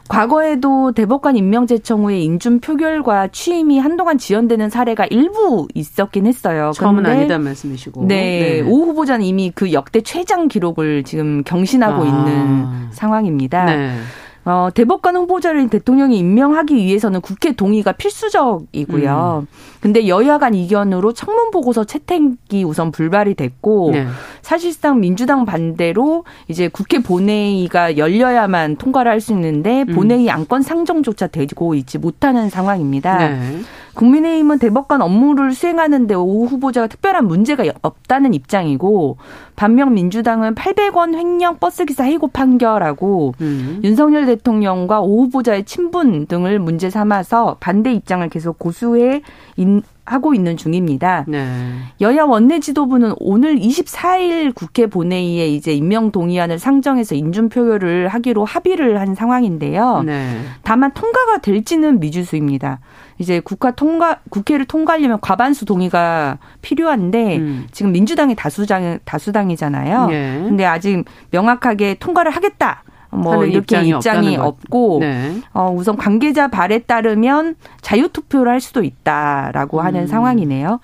[0.07, 6.71] 과거에도 대법관 임명제청 후에 인준 표결과 취임이 한동안 지연되는 사례가 일부 있었긴 했어요.
[6.73, 8.05] 처음은 아니다 말씀이시고.
[8.07, 8.61] 네, 네.
[8.61, 12.05] 오 후보자는 이미 그 역대 최장 기록을 지금 경신하고 아.
[12.05, 13.65] 있는 상황입니다.
[13.65, 13.95] 네.
[14.45, 19.45] 어, 대법관 후보자를 대통령이 임명하기 위해서는 국회 동의가 필수적이고요.
[19.45, 19.47] 음.
[19.79, 24.07] 근데 여야 간 이견으로 청문 보고서 채택이 우선 불발이 됐고 네.
[24.41, 29.95] 사실상 민주당 반대로 이제 국회 본회의가 열려야만 통과를 할 수 있는데 음.
[29.95, 33.17] 본회의 안건 상정조차 되고 있지 못하는 상황입니다.
[33.17, 33.59] 네.
[33.93, 39.17] 국민의힘은 대법관 업무를 수행하는데 오 후보자가 특별한 문제가 없다는 입장이고
[39.55, 43.81] 반면 민주당은 800원 횡령 버스기사 해고 판결하고 음.
[43.83, 49.21] 윤석열 대통령과 오 후보자의 친분 등을 문제 삼아서 반대 입장을 계속 고수해
[50.09, 51.25] 하고 있는 중입니다.
[51.27, 51.47] 네.
[52.01, 58.99] 여야 원내 지도부는 오늘 24일 국회 본회의에 이제 임명 동의안을 상정해서 인준 표결을 하기로 합의를
[58.99, 60.01] 한 상황인데요.
[60.03, 60.39] 네.
[60.63, 62.79] 다만 통과가 될지는 미지수입니다.
[63.19, 67.67] 이제 국가 통과 국회를 통과하려면 과반수 동의가 필요한데 음.
[67.71, 70.07] 지금 민주당이 다수당 다수당이잖아요.
[70.07, 70.39] 네.
[70.41, 72.83] 근데 아직 명확하게 통과를 하겠다.
[73.11, 75.41] 뭐 이렇게 입장이, 없고 네.
[75.53, 79.85] 어 우선 관계자 발에 따르면 자유 투표를 할 수도 있다라고 음.
[79.85, 80.79] 하는 상황이네요.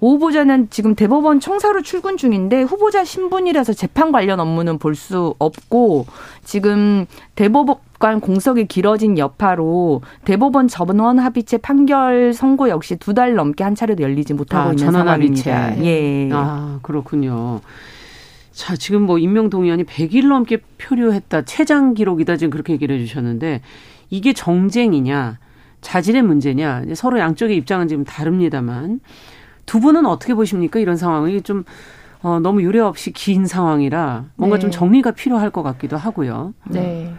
[0.00, 6.06] 오 후보자는 지금 대법원 청사로 출근 중인데 후보자 신분이라서 재판 관련 업무는 볼 수 없고
[6.44, 13.74] 지금 대법관 공석이 길어진 여파로 대법원 전원 합의체 판결 선고 역시 두 달 넘게 한
[13.74, 15.62] 차례도 열리지 못하고 아, 있는 상황입니다.
[15.64, 15.84] 합의체.
[15.84, 16.28] 예.
[16.32, 17.60] 아 그렇군요.
[18.60, 21.46] 자, 지금 뭐 임명동의안이 100일 넘게 표류했다.
[21.46, 22.36] 최장 기록이다.
[22.36, 23.62] 지금 그렇게 얘기를 해주셨는데
[24.10, 25.38] 이게 정쟁이냐,
[25.80, 26.82] 자질의 문제냐.
[26.94, 29.00] 서로 양쪽의 입장은 지금 다릅니다만
[29.64, 30.78] 두 분은 어떻게 보십니까?
[30.78, 31.64] 이런 상황이 좀
[32.20, 34.60] 어, 너무 유례 없이 긴 상황이라 뭔가 네.
[34.60, 36.52] 좀 정리가 필요할 것 같기도 하고요.
[36.68, 37.14] 네.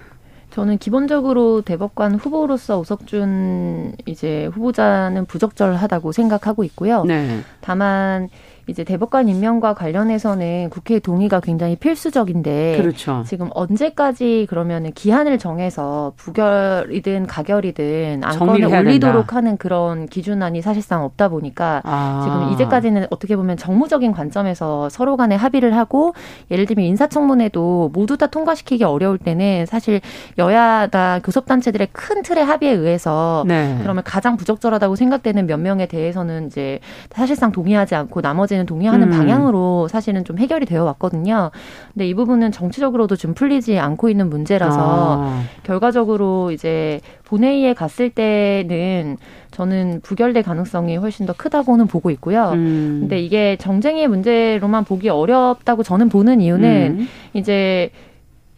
[0.52, 7.04] 저는 기본적으로 대법관 후보로서 오석준 이제 후보자는 부적절하다고 생각하고 있고요.
[7.04, 7.40] 네.
[7.62, 8.30] 다만
[8.72, 13.24] 이제 대법관 임명과 관련해서는 국회 동의가 굉장히 필수적인데 그렇죠.
[13.28, 19.36] 지금 언제까지 그러면은 기한을 정해서 부결이든 가결이든 안건을 올리도록 된다.
[19.36, 22.22] 하는 그런 기준안이 사실상 없다 보니까 아.
[22.24, 26.14] 지금 이제까지는 어떻게 보면 정무적인 관점에서 서로 간에 합의를 하고
[26.50, 30.00] 예를 들면 인사청문회도 모두 다 통과시키기 어려울 때는 사실
[30.38, 33.78] 여야다 교섭단체들의 큰 틀의 합의에 의해서 네.
[33.82, 36.80] 그러면 가장 부적절하다고 생각되는 몇 명에 대해서는 이제
[37.12, 39.18] 사실상 동의하지 않고 나머지는 저는 동의하는 음.
[39.18, 41.52] 방향으로 사실은 좀 해결이 되어 왔거든요.
[41.94, 45.44] 근데 이 부분은 정치적으로도 좀 풀리지 않고 있는 문제라서 아.
[45.64, 49.18] 결과적으로 이제 본회의에 갔을 때는
[49.52, 52.52] 저는 부결될 가능성이 훨씬 더 크다고는 보고 있고요.
[52.54, 53.00] 음.
[53.02, 57.08] 근데 이게 정쟁의 문제로만 보기 어렵다고 저는 보는 이유는 음.
[57.34, 57.90] 이제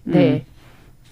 [0.04, 0.46] 네.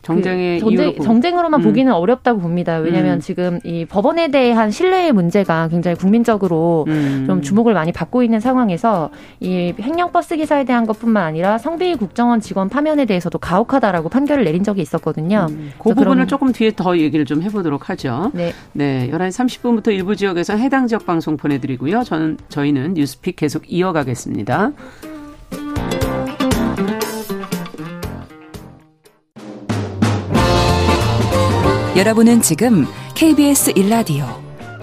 [0.02, 0.22] 음.
[0.22, 1.64] 정쟁의 그 정쟁, 정쟁으로만 음.
[1.64, 2.78] 보기는 어렵다고 봅니다.
[2.78, 3.20] 왜냐하면 음.
[3.20, 7.26] 지금 이 법원에 대한 신뢰의 문제가 굉장히 국민적으로 음.
[7.28, 12.42] 좀 주목을 많이 받고 있는 상황에서 이 횡령 버스 기사에 대한 것뿐만 아니라 성비 국정원
[12.42, 15.48] 직원 파면에 대해서도 가혹하다라고 판결을 내린 적이 있었거든요.
[15.50, 15.72] 음.
[15.78, 18.32] 그 부분을 조금 뒤에 더 얘기를 좀 해보도록 하죠.
[18.34, 18.54] 네.
[18.74, 19.10] 네.
[19.12, 22.04] 11시 30분부터 일부 지역에서 해당 지역 방송 보내드리고요.
[22.04, 24.72] 저는 저희는 뉴스픽 계속 이어가겠습니다.
[32.02, 34.26] 여러분은 지금 KBS 일라디오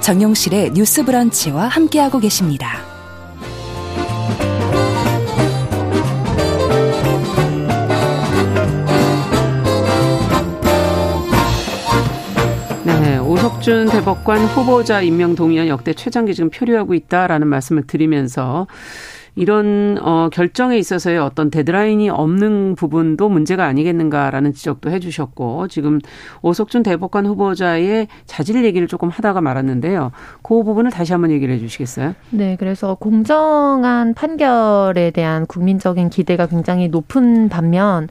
[0.01, 2.79] 정용실의 뉴스 브런치와 함께하고 계십니다.
[12.85, 18.69] 네, 오석준 대법관 후보자 임명 동의안 역대 최장기 지금 표류하고 있다라는 말씀을 드리면서
[19.39, 26.01] 이런 어 결정에 있어서의 어떤 데드라인이 없는 부분도 문제가 아니겠는가라는 지적도 해 주셨고 지금
[26.43, 30.11] 오석준 대법관 후보자의 자질 얘기를 조금 하다가 말았는데요.
[30.43, 32.15] 그 부분을 다시 한번 얘기를 해 주시겠어요?
[32.31, 38.09] 네, 그래서 공정한 판결에 대한 국민적인 기대가 굉장히 높은 반면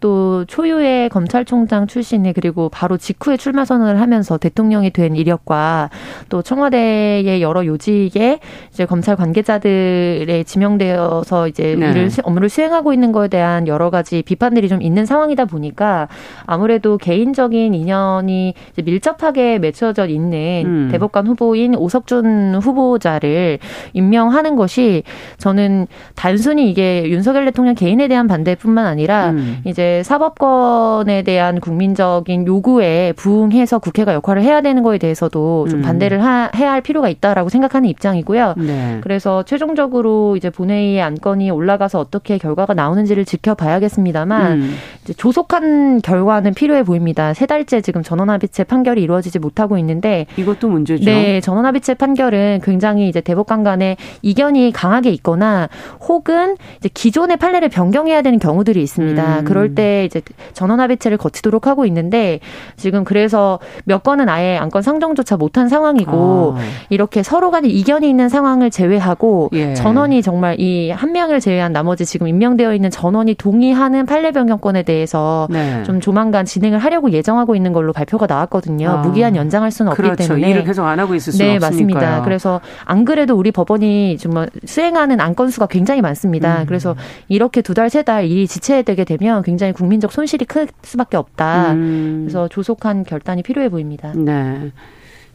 [0.00, 5.90] 또 초유의 검찰총장 출신이 그리고 바로 직후에 출마 선언을 하면서 대통령이 된 이력과
[6.30, 8.40] 또 청와대의 여러 요직에
[8.72, 11.90] 이제 검찰 관계자들에 지명되어서 이제 네.
[11.90, 16.08] 일을 업무를 수행하고 있는 거에 대한 여러 가지 비판들이 좀 있는 상황이다 보니까
[16.46, 20.88] 아무래도 개인적인 인연이 밀접하게 맺혀져 있는 음.
[20.90, 23.58] 대법관 후보인 오석준 후보자를
[23.92, 25.02] 임명하는 것이
[25.36, 29.60] 저는 단순히 이게 윤석열 대통령 개인에 대한 반대뿐만 아니라 음.
[29.64, 35.82] 이제 사법권에 대한 국민적인 요구에 부응해서 국회가 역할을 해야 되는 거에 대해서도 좀 음.
[35.82, 38.54] 반대를 하, 해야 할 필요가 있다라고 생각하는 입장이고요.
[38.58, 38.98] 네.
[39.02, 44.74] 그래서 최종적으로 이제 본회의에 안건이 올라가서 어떻게 결과가 나오는지를 지켜봐야겠습니다만 음.
[45.04, 47.34] 이제 조속한 결과는 필요해 보입니다.
[47.34, 51.04] 세 달째 지금 전원합의체 판결이 이루어지지 못하고 있는데 이것도 문제죠.
[51.04, 55.68] 네, 전원합의체 판결은 굉장히 이제 대법관 간에 이견이 강하게 있거나
[56.08, 59.40] 혹은 이제 기존의 판례를 변경해야 되는 경우들이 있습니다.
[59.40, 59.44] 음.
[59.44, 60.20] 그럴 때때 이제
[60.52, 62.40] 전원 합의체를 거치도록 하고 있는데
[62.76, 66.60] 지금 그래서 몇 건은 아예 안건 상정조차 못한 상황이고 아.
[66.90, 69.74] 이렇게 서로 간에 이견이 있는 상황을 제외하고 예.
[69.74, 75.46] 전원이 정말 이 한 명을 제외한 나머지 지금 임명되어 있는 전원이 동의하는 판례 변경권에 대해서
[75.50, 75.82] 네.
[75.84, 78.88] 좀 조만간 진행을 하려고 예정하고 있는 걸로 발표가 나왔거든요.
[78.90, 78.96] 아.
[78.98, 80.28] 무기한 연장할 수는 없기 그렇죠.
[80.28, 81.94] 때문에 일을 계속 안 하고 있을 수는 네, 없으니까요.
[81.94, 82.22] 맞습니다.
[82.24, 86.60] 그래서 안 그래도 우리 법원이 정말 수행하는 안건 수가 굉장히 많습니다.
[86.62, 86.66] 음.
[86.66, 86.94] 그래서
[87.28, 91.72] 이렇게 두 달 세 달 일이 지체되게 되면 굉장히 굉장히 국민적 손실이 클 수밖에 없다.
[91.72, 92.22] 음.
[92.24, 94.12] 그래서 조속한 결단이 필요해 보입니다.
[94.14, 94.72] 네.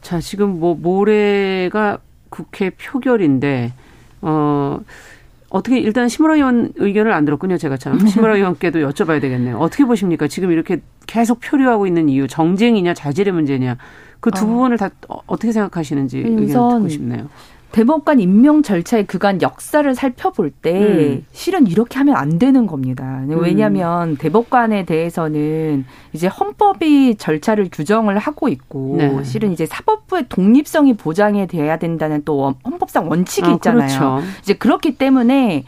[0.02, 3.74] 자, 지금 뭐 모레가 국회 표결인데
[4.22, 4.80] 어
[5.50, 7.58] 어떻게 일단 심으라 의원 의견을 안 들었군요.
[7.58, 9.58] 제가 참 심으라 의원께도 여쭤봐야 되겠네요.
[9.58, 10.28] 어떻게 보십니까?
[10.28, 13.78] 지금 이렇게 계속 표류하고 있는 이유 정쟁이냐 자질의 문제냐
[14.20, 14.48] 그두 어.
[14.48, 14.90] 부분을 다
[15.28, 17.30] 어떻게 생각하시는지 의견 듣고 싶네요.
[17.76, 21.26] 대법관 임명 절차의 그간 역사를 살펴볼 때 음.
[21.34, 23.22] 실은 이렇게 하면 안 되는 겁니다.
[23.28, 24.16] 왜냐하면 음.
[24.16, 25.84] 대법관에 대해서는
[26.14, 29.24] 이제 헌법이 절차를 규정을 하고 있고 네.
[29.26, 33.88] 실은 이제 사법부의 독립성이 보장이 돼야 된다는 또 헌법상 원칙이 아, 있잖아요.
[33.88, 34.22] 그렇죠.
[34.42, 35.66] 이제 그렇기 때문에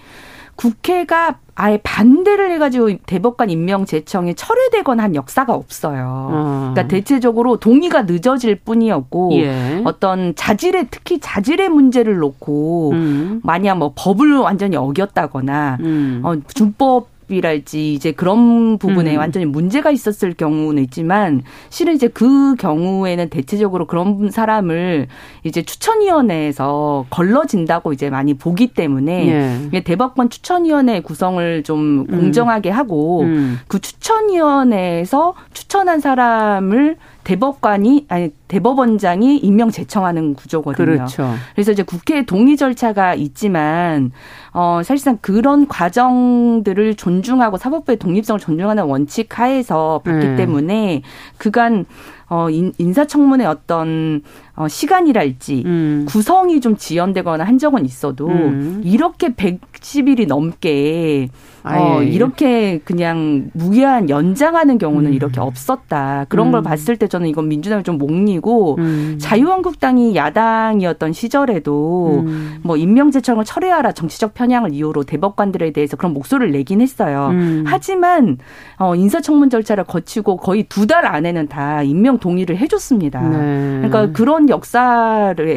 [0.57, 6.29] 국회가 아예 반대를 해가지고 대법관 임명 제청이 철회되거나 한 역사가 없어요.
[6.31, 6.71] 어.
[6.73, 9.81] 그러니까 대체적으로 동의가 늦어질 뿐이었고 예.
[9.85, 13.41] 어떤 자질의 특히 자질의 문제를 놓고 음.
[13.43, 16.21] 만약 뭐 법을 완전히 어겼다거나 음.
[16.23, 19.19] 어, 준법 이랄지 이제 그런 부분에 음.
[19.19, 25.07] 완전히 문제가 있었을 경우는 있지만 실은 이제 그 경우에는 대체적으로 그런 사람을
[25.43, 29.81] 이제 추천위원회에서 걸러진다고 이제 많이 보기 때문에 예.
[29.81, 32.07] 대법관 추천위원회 구성을 좀 음.
[32.07, 33.59] 공정하게 하고 음.
[33.67, 40.85] 그 추천위원회에서 추천한 사람을 대법관이 아니 대법원장이 임명 제청하는 구조거든요.
[40.85, 41.33] 그렇죠.
[41.53, 44.13] 그래서 이제 국회 동의 절차가 있지만
[44.53, 50.35] 어 사실상 그런 과정들을 존중하고 사법부의 독립성을 존중하는 원칙 하에서 봤기 네.
[50.37, 51.01] 때문에
[51.37, 51.85] 그간
[52.29, 54.21] 어 인, 인사청문회 어떤
[54.55, 56.05] 어 시간이랄지 음.
[56.07, 58.81] 구성이 좀 지연되거나 한 적은 있어도 음.
[58.83, 61.29] 이렇게 110일이 넘게
[61.63, 65.13] 어, 이렇게 그냥 무기한 연장하는 경우는 음.
[65.13, 66.25] 이렇게 없었다.
[66.29, 66.51] 그런 음.
[66.53, 69.17] 걸 봤을 때 저는 이건 민주당이 좀 목리고 음.
[69.19, 72.59] 자유한국당이 야당이었던 시절에도 음.
[72.63, 77.29] 뭐 임명제청을 철회하라 정치적 편향을 이유로 대법관들에 대해서 그런 목소리를 내긴 했어요.
[77.31, 77.63] 음.
[77.67, 78.37] 하지만
[78.79, 83.21] 어, 인사청문 절차를 거치고 거의 두 달 안에는 다 임명 동의를 해줬습니다.
[83.21, 83.77] 네.
[83.77, 85.47] 그러니까 그런 역사를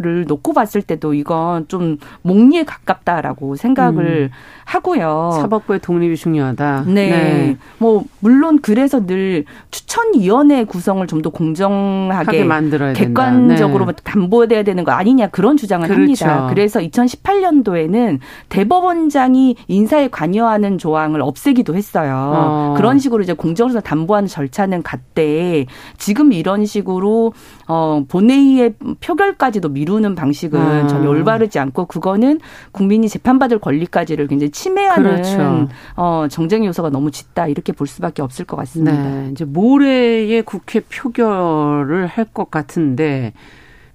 [0.00, 4.36] 를 놓고 봤을 때도 이건 좀 목리에 가깝다라고 생각을 음.
[4.64, 5.32] 하고요.
[5.42, 6.84] 사법부의 독립이 중요하다.
[6.86, 7.10] 네.
[7.10, 7.56] 네.
[7.78, 13.92] 뭐 물론 그래서 늘 추천위원회 구성을 좀 더 공정하게 만들어야 객관적으로 네.
[14.02, 16.00] 담보돼야 되는 거 아니냐 그런 주장을 그렇죠.
[16.26, 16.46] 합니다.
[16.48, 22.32] 그래서 2018년도에는 대법원장이 인사에 관여하는 조항을 없애기도 했어요.
[22.34, 22.74] 어.
[22.76, 25.66] 그런 식으로 이제 공정에서 담보하는 절차는 갔대.
[25.98, 27.32] 지금 이런 식으로
[27.72, 30.86] 어 본회의의 표결까지도 미루는 방식은 아.
[30.88, 32.40] 전혀 올바르지 않고 그거는
[32.72, 35.68] 국민이 재판받을 권리까지를 굉장히 침해하는 그렇죠.
[35.94, 38.92] 어, 정쟁 요소가 너무 짙다 이렇게 볼 수밖에 없을 것 같습니다.
[39.00, 39.28] 네.
[39.30, 43.32] 이제 모레에 국회 표결을 할 것 같은데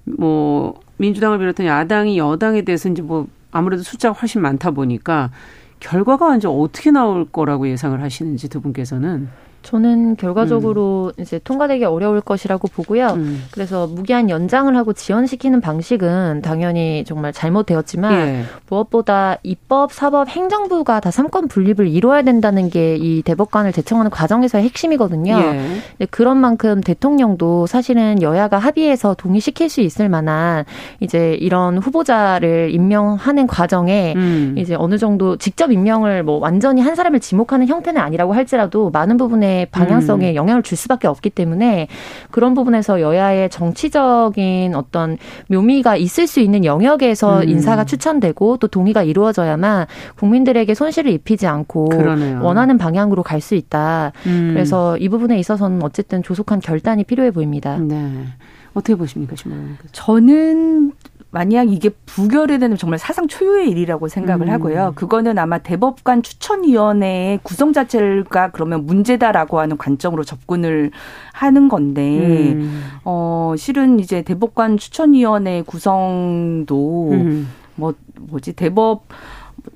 [0.06, 5.32] 뭐 민주당을 비롯한 야당이 여당에 대해서 이제 뭐 아무래도 숫자가 훨씬 많다 보니까
[5.80, 9.28] 결과가 이제 어떻게 나올 거라고 예상을 하시는지 두 분께서는
[9.66, 11.22] 저는 결과적으로 음.
[11.22, 13.08] 이제 통과되기 어려울 것이라고 보고요.
[13.10, 13.44] 음.
[13.52, 18.44] 그래서 무기한 연장을 하고 지연시키는 방식은 당연히 정말 잘못되었지만 예.
[18.70, 25.38] 무엇보다 입법, 사법, 행정부가 다 삼권 분립을 이루어야 된다는 게 이 대법관을 제청하는 과정에서의 핵심이거든요.
[25.38, 26.06] 예.
[26.10, 30.66] 그런 만큼 대통령도 사실은 여야가 합의해서 동의시킬 수 있을 만한
[31.00, 34.56] 이제 이런 후보자를 임명하는 과정에 음.
[34.58, 39.55] 이제 어느 정도 직접 임명을 뭐 완전히 한 사람을 지목하는 형태는 아니라고 할지라도 많은 부분에
[39.72, 40.36] 방향성에 음.
[40.36, 41.88] 영향을 줄 수밖에 없기 때문에
[42.32, 47.50] 그런 부분에서 여야의 정치적인 어떤 묘미가 있을 수 있는 영역에서 음.
[47.50, 49.86] 인사가 추천되고 또 동의가 이루어져야만
[50.18, 52.42] 국민들에게 손실을 입히지 않고 그러네요.
[52.44, 54.12] 원하는 방향으로 갈 수 있다.
[54.26, 54.50] 음.
[54.54, 57.78] 그래서 이 부분에 있어서는 어쨌든 조속한 결단이 필요해 보입니다.
[57.78, 58.26] 네.
[58.74, 59.76] 어떻게 보십니까, 신부님?
[59.92, 60.92] 저는
[61.36, 64.54] 만약 이게 부결이 되는 정말 사상 초유의 일이라고 생각을 음.
[64.54, 64.94] 하고요.
[64.96, 70.92] 그거는 아마 대법관 추천위원회의 구성 자체가 그러면 문제다라고 하는 관점으로 접근을
[71.34, 72.86] 하는 건데, 음.
[73.04, 77.50] 어, 실은 이제 대법관 추천위원회 구성도 음.
[77.76, 79.04] 뭐, 뭐지, 대법,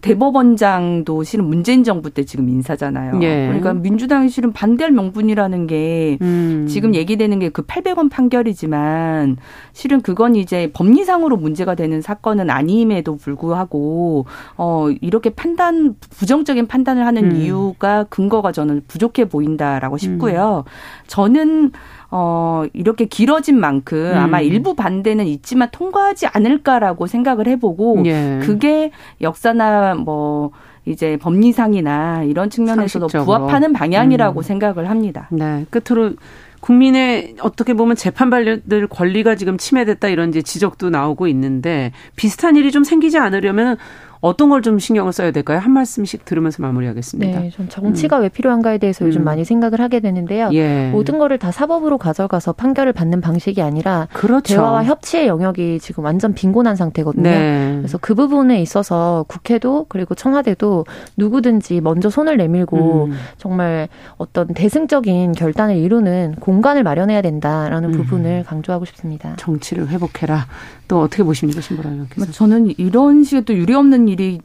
[0.02, 3.20] 대법원장도 실은 문재인 정부 때 지금 인사잖아요.
[3.22, 3.46] 예.
[3.48, 6.66] 그러니까 민주당이 실은 반대할 명분이라는 게 음.
[6.68, 9.38] 지금 얘기되는 게 그 800원 판결이지만
[9.74, 14.26] 실은 그건 이제 법리상으로 문제가 되는 사건은 아님에도 불구하고
[14.58, 17.36] 어 이렇게 판단 부정적인 판단을 하는 음.
[17.36, 20.64] 이유가 근거가 저는 부족해 보인다라고 싶고요.
[20.66, 20.72] 음.
[21.08, 21.72] 저는
[22.12, 24.18] 어, 이렇게 길어진 만큼 음.
[24.18, 28.40] 아마 일부 반대는 있지만 통과하지 않을까라고 생각을 해보고 예.
[28.42, 28.92] 그게
[29.22, 30.52] 역사나 뭐
[30.86, 33.26] 이제 법리상이나 이런 측면에서도 상식적으로.
[33.26, 34.42] 부합하는 방향이라고 음.
[34.42, 35.28] 생각을 합니다.
[35.32, 35.66] 네.
[35.70, 36.14] 끝으로
[36.62, 42.84] 국민의 어떻게 보면 재판받을 권리가 지금 침해됐다 이런 이제 지적도 나오고 있는데 비슷한 일이 좀
[42.84, 43.78] 생기지 않으려면
[44.22, 45.60] 어떤 걸 좀 신경을 써야 될까요?
[45.60, 47.40] 한 말씀씩 들으면서 마무리하겠습니다.
[47.40, 48.24] 네, 전 정치가 음.
[48.24, 49.24] 왜 필요한가에 대해서 요즘 음.
[49.24, 50.50] 많이 생각을 하게 되는데요.
[50.52, 50.90] 예.
[50.92, 54.56] 모든 거를 다 사법으로 가져가서 판결을 받는 방식이 아니라 그렇죠.
[54.56, 57.24] 대화와 협치의 영역이 지금 완전 빈곤한 상태거든요.
[57.24, 57.76] 네.
[57.78, 63.14] 그래서 그 부분에 있어서 국회도 그리고 청와대도 누구든지 먼저 손을 내밀고 음.
[63.38, 67.98] 정말 어떤 대승적인 결단을 이루는 공간을 마련해야 된다라는 음.
[67.98, 69.36] 부분을 강조하고 싶습니다.
[69.38, 70.48] 정치를 회복해라.
[70.90, 72.32] 또 어떻게 보십니까, 신보라 의원께서?
[72.32, 74.42] 저는 이런 식의 또 유리 없는 일이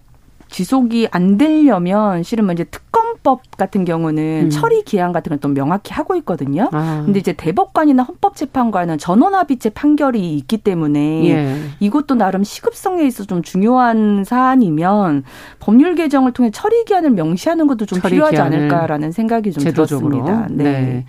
[0.48, 4.50] 지속이 안 되려면 실은 뭐 이제 특검법 같은 경우는 음.
[4.50, 6.68] 처리 기한 같은 걸 또 명확히 하고 있거든요.
[6.72, 7.02] 아.
[7.04, 11.56] 근데 이제 대법관이나 헌법재판관은 전원합의체 판결이 있기 때문에 예.
[11.80, 15.24] 이것도 나름 시급성에 있어 좀 중요한 사안이면
[15.58, 20.24] 법률 개정을 통해 처리 기한을 명시하는 것도 좀 필요하지 않을까라는 생각이 좀 제도적으로.
[20.24, 20.46] 들었습니다.
[20.50, 20.64] 네.
[20.64, 21.06] 네.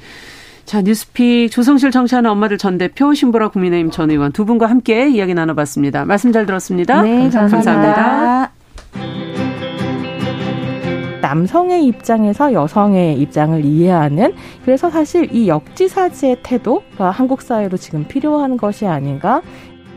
[0.65, 5.33] 자, 뉴스픽 조성실 정치하는 엄마들 전 대표 신보라 국민의힘 전 의원 두 분과 함께 이야기
[5.35, 6.05] 나눠봤습니다.
[6.05, 7.03] 말씀 잘 들었습니다.
[7.03, 7.55] 네, 감사합니다.
[7.55, 8.51] 감사합니다.
[11.21, 18.85] 남성의 입장에서 여성의 입장을 이해하는 그래서 사실 이 역지사지의 태도가 한국 사회로 지금 필요한 것이
[18.85, 19.41] 아닌가.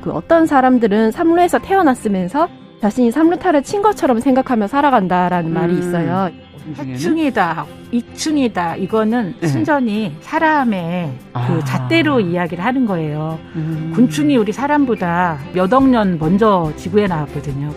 [0.02, 2.48] 그 어떤 사람들은 삼루에서 태어났으면서
[2.80, 5.54] 자신이 삼루타를 친 것처럼 생각하며 살아간다라는 음.
[5.54, 6.30] 말이 있어요.
[6.76, 9.46] 하층이다, 이층이다 이거는 네.
[9.46, 11.64] 순전히 사람의 그 아.
[11.64, 13.38] 잣대로 이야기를 하는 거예요.
[13.56, 13.92] 음.
[13.94, 17.72] 곤충이 우리 사람보다 몇 억 년 먼저 지구에 나왔거든요.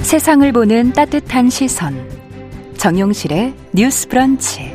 [0.00, 1.94] 세상을 보는 따뜻한 시선.
[2.76, 4.72] 정용실의 뉴스 브런치.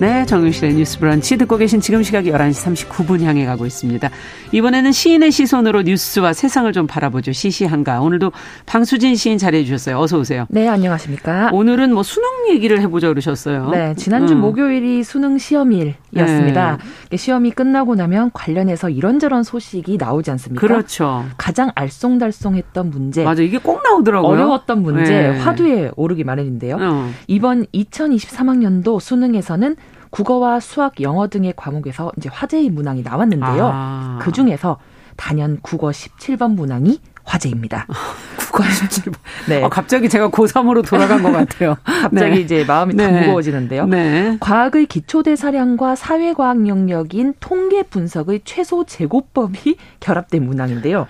[0.00, 4.08] 네, 정윤실의 뉴스 브런치 듣고 계신 지금 시각이 11시 39분 향해 가고 있습니다.
[4.52, 7.32] 이번에는 시인의 시선으로 뉴스와 세상을 좀 바라보죠.
[7.32, 8.00] 시시한가.
[8.00, 8.30] 오늘도
[8.64, 9.98] 방수진 시인 자리해 주셨어요.
[9.98, 10.46] 어서 오세요.
[10.50, 11.50] 네, 안녕하십니까.
[11.52, 13.70] 오늘은 뭐 수능 얘기를 해보자 그러셨어요.
[13.70, 14.40] 네, 지난주 음.
[14.40, 16.78] 목요일이 수능 시험일이었습니다.
[17.10, 17.16] 네.
[17.16, 20.64] 시험이 끝나고 나면 관련해서 이런저런 소식이 나오지 않습니까?
[20.64, 21.24] 그렇죠.
[21.36, 23.24] 가장 알쏭달쏭했던 문제.
[23.24, 24.30] 맞아, 이게 꼭 나오더라고요.
[24.30, 25.38] 어려웠던 문제, 네.
[25.40, 26.78] 화두에 오르기 마련인데요.
[26.80, 27.10] 어.
[27.26, 29.74] 이번 2023학년도 수능에서는
[30.10, 33.70] 국어와 수학, 영어 등의 과목에서 이제 화제의 문항이 나왔는데요.
[33.72, 34.18] 아.
[34.20, 34.78] 그 중에서
[35.16, 37.86] 단연 국어 17번 문항이 화제입니다.
[38.38, 39.14] 국어 17번.
[39.48, 39.62] 네.
[39.62, 41.76] 아, 갑자기 제가 고3으로 돌아간 것 같아요.
[41.84, 42.40] 갑자기 네.
[42.40, 43.04] 이제 마음이 네.
[43.04, 43.86] 다 무거워지는데요.
[43.86, 44.36] 네.
[44.40, 51.06] 과학의 기초 대사량과 사회과학 영역인 통계 분석의 최소 제곱법이 결합된 문항인데요.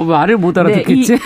[0.00, 1.12] 어, 말을 못 알아듣겠지?
[1.12, 1.20] 네,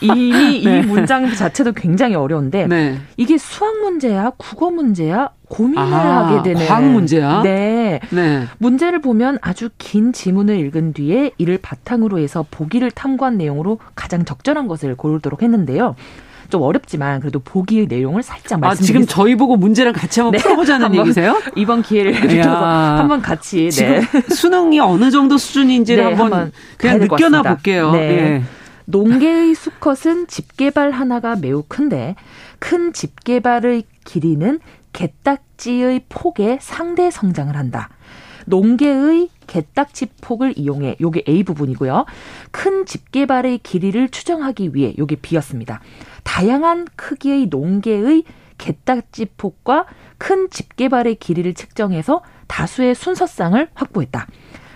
[0.00, 0.78] 이, 미 네.
[0.78, 2.98] 이 문장 자체도 굉장히 어려운데 네.
[3.16, 7.42] 이게 수학 문제야, 국어 문제야 고민을 아, 하게 되는 과학 문제야.
[7.42, 8.00] 네.
[8.10, 8.44] 네.
[8.58, 14.68] 문제를 보면 아주 긴 지문을 읽은 뒤에 이를 바탕으로 해서 보기를 탐구한 내용으로 가장 적절한
[14.68, 15.96] 것을 고르도록 했는데요.
[16.52, 18.70] 좀 어렵지만 그래도 보기의 내용을 살짝 말씀드리겠습니다.
[18.70, 20.38] 아, 지금 저희 보고 문제랑 같이 한번 네.
[20.38, 21.40] 풀어보자는 한번 얘기세요?
[21.56, 24.02] 이번 기회를 빌어서 한번 같이 네.
[24.28, 27.92] 수능이 어느 정도 수준인지를 네, 한번, 한번 그냥 느껴나 볼게요.
[27.92, 27.98] 네.
[27.98, 28.42] 예.
[28.84, 32.16] 농계의 수컷은 집 개발 하나가 매우 큰데
[32.58, 34.60] 큰집 개발의 길이는
[34.92, 37.88] 개딱지의 폭에 상대 성장을 한다.
[38.44, 42.04] 농계의 개딱지 폭을 이용해 요게 A 부분이고요.
[42.50, 45.80] 큰 집게발의 길이를 추정하기 위해 요게 B였습니다.
[46.22, 48.24] 다양한 크기의 농계의
[48.58, 49.86] 개딱지 폭과
[50.18, 54.26] 큰 집게발의 길이를 측정해서 다수의 순서쌍을 확보했다.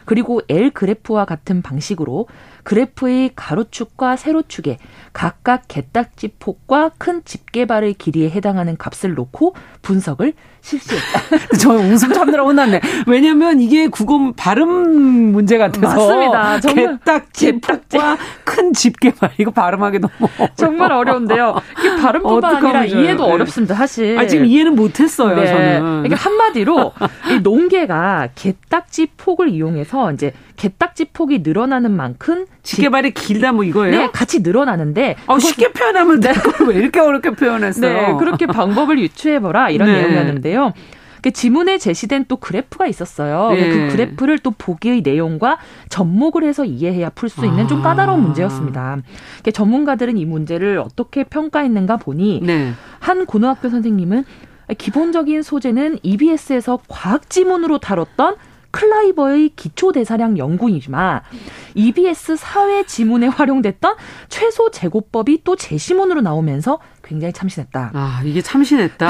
[0.04, 2.28] 그리고 L 그래프와 같은 방식으로
[2.66, 4.78] 그래프의 가로축과 세로축에
[5.12, 11.20] 각각 개딱지 폭과 큰 집게발의 길이에 해당하는 값을 놓고 분석을 실시했다.
[11.62, 12.80] 저 웃음 참느라 혼났네.
[13.06, 14.66] 왜냐면 이게 국어 발음
[15.30, 15.86] 문제 같아서.
[15.86, 16.60] 맞습니다.
[16.60, 20.48] 정말 개딱지 폭과 큰 집게발 이거 발음하기 너무 어려워.
[20.58, 21.54] 정말 어려운데요.
[21.78, 23.32] 이게 발음뿐만 아니라 이해도 네.
[23.32, 23.76] 어렵습니다.
[23.76, 24.18] 사실.
[24.18, 25.36] 아, 지금 이해는 못했어요.
[25.36, 25.46] 네.
[25.46, 26.06] 저는.
[26.06, 26.94] 이게 한마디로
[27.30, 33.98] 이 농계가 개딱지 폭을 이용해서 이제 개딱지 폭이 늘어나는 만큼 지게발이 길다 뭐 이거예요?
[33.98, 36.32] 네, 같이 늘어나는데 어, 쉽게 표현하면 돼.
[36.32, 36.40] 네.
[36.66, 38.08] 왜 이렇게 어렵게 표현했어요?
[38.08, 40.02] 네, 그렇게 방법을 유추해 보라 이런 네.
[40.02, 40.72] 내용이었는데요.
[41.22, 43.50] 그 지문에 제시된 또 그래프가 있었어요.
[43.52, 43.70] 네.
[43.70, 45.58] 그 그래프를 또 보기의 내용과
[45.88, 47.66] 접목을 해서 이해해야 풀 수 있는 아.
[47.66, 48.98] 좀 까다로운 문제였습니다.
[49.52, 52.72] 전문가들은 이 문제를 어떻게 평가했는가 보니 네.
[53.00, 54.24] 한 고등학교 선생님은
[54.78, 58.36] 기본적인 소재는 EBS에서 과학 지문으로 다뤘던
[58.76, 61.22] 클라이버의 기초 대사량 연구이지만
[61.74, 63.96] EBS 사회 지문에 활용됐던
[64.28, 67.92] 최소 제곱법이 또 제시문으로 나오면서 굉장히 참신했다.
[67.94, 69.08] 아, 이게 참신했다.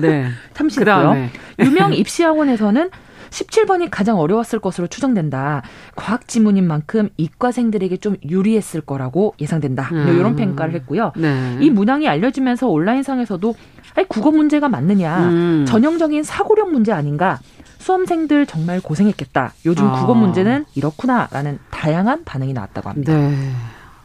[0.00, 0.28] 네.
[0.52, 1.28] 참신했고요.
[1.60, 2.90] 유명 입시학원에서는
[3.30, 5.62] 17번이 가장 어려웠을 것으로 추정된다.
[5.94, 9.88] 과학 지문인 만큼 이과생들에게 좀 유리했을 거라고 예상된다.
[9.92, 10.18] 음.
[10.18, 11.12] 이런 평가를 했고요.
[11.16, 11.56] 네.
[11.60, 13.54] 이 문항이 알려지면서 온라인상에서도
[13.94, 15.28] 아니, 국어 문제가 맞느냐.
[15.30, 15.64] 음.
[15.66, 17.38] 전형적인 사고력 문제 아닌가.
[17.80, 19.52] 수험생들 정말 고생했겠다.
[19.66, 19.92] 요즘 아.
[20.00, 23.12] 국어 문제는 이렇구나라는 다양한 반응이 나왔다고 합니다.
[23.16, 23.34] 네.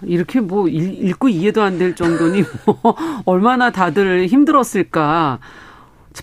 [0.04, 2.96] 이렇게 뭐 읽 고 이해도 안 될 정도니 뭐
[3.26, 5.40] 얼마나 다들 힘들었을까.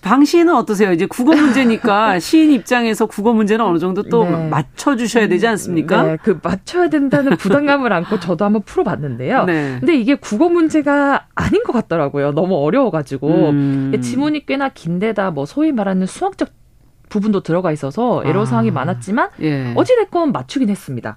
[0.00, 0.90] 방 시인은 어떠세요?
[0.92, 4.48] 이제 국어 문제니까 시인 입장에서 국어 문제는 어느 정도 또 네.
[4.48, 6.03] 맞춰주셔야 되지 않습니까?
[6.03, 9.44] 네, 그 맞춰야 된다는 부담감을 안고 저도 한번 풀어봤는데요.
[9.44, 9.76] 네.
[9.80, 12.32] 근데 이게 국어 문제가 아닌 것 같더라고요.
[12.32, 14.00] 너무 어려워가지고 음.
[14.00, 16.48] 지문이 꽤나 긴데다 뭐 소위 말하는 수학적
[17.12, 19.72] 부분도 들어가 있어서 애로 사항이 아, 많았지만 예.
[19.76, 21.16] 어찌 됐건 맞추긴 했습니다.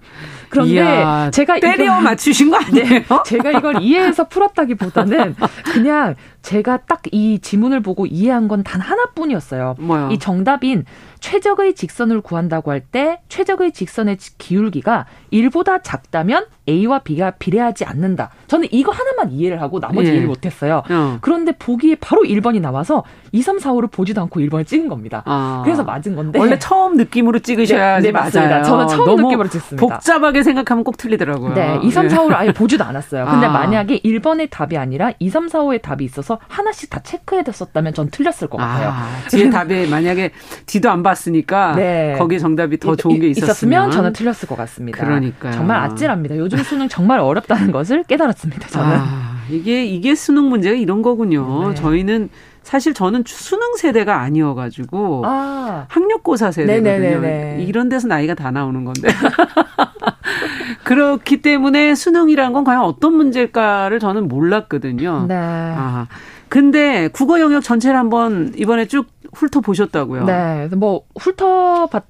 [0.50, 2.86] 그런데 이야, 제가 때려 이걸, 맞추신 거 아니에요?
[2.86, 5.36] 네, 제가 이걸 이해해서 풀었다기보다는
[5.72, 6.16] 그냥
[6.46, 9.76] 제가 딱 이 지문을 보고 이해한 건 단 하나뿐이었어요.
[9.80, 10.10] 뭐요?
[10.12, 10.86] 이 정답인
[11.20, 18.30] 최적의 직선을 구한다고 할 때 최적의 직선의 기울기가 1보다 작다면 A와 B가 비례하지 않는다.
[18.48, 20.14] 저는 이거 하나만 이해를 하고 나머지 예.
[20.14, 20.84] 이해를 못했어요.
[20.90, 21.18] 어.
[21.22, 25.24] 그런데 보기에 바로 1번이 나와서 2, 3, 4, 5를 보지도 않고 1번을 찍은 겁니다.
[25.26, 25.62] 아.
[25.64, 26.40] 그래서 맞은 건데.
[26.40, 28.64] 원래 처음 느낌으로 찍으셔야 네, 네, 맞아요.
[28.64, 29.86] 저는 처음 느낌으로 찍습니다.
[29.86, 31.54] 복잡하게 생각하면 꼭 틀리더라고요.
[31.54, 33.26] 네, 2, 3, 4, 5를 아예 보지도 않았어요.
[33.26, 33.52] 근데 아.
[33.52, 38.48] 만약에 1번의 답이 아니라 2, 3, 4, 5의 답이 있어서 하나씩 다 체크해뒀었다면 전 틀렸을
[38.48, 38.90] 것 같아요.
[38.90, 40.32] 아, 뒤에 답에 만약에
[40.66, 42.16] 뒤도 안 봤으니까 네.
[42.18, 45.04] 거기에 정답이 더 좋은 게 있었으면, 있었으면 저는 틀렸을 것 같습니다.
[45.04, 46.38] 그러니까 정말 아찔합니다.
[46.38, 48.68] 요즘 수능 정말 어렵다는 것을 깨달았습니다.
[48.68, 51.70] 저는 아, 이게 이게 수능 문제가 이런 거군요.
[51.70, 51.76] 네.
[51.76, 52.30] 저희는
[52.66, 55.86] 사실 저는 수능 세대가 아니어가지고 아.
[55.88, 56.98] 학력고사 세대거든요.
[57.00, 57.64] 네네네네.
[57.64, 59.08] 이런 데서 나이가 다 나오는 건데
[60.84, 65.26] 그렇기 때문에 수능이란 건 과연 어떤 문제일까를 저는 몰랐거든요.
[65.28, 65.36] 네.
[65.38, 66.08] 아
[66.50, 70.26] 근데 국어 영역 전체를 한번 이번에 쭉 훑어 보셨다고요?
[70.26, 72.04] 네, 뭐 훑어 봤.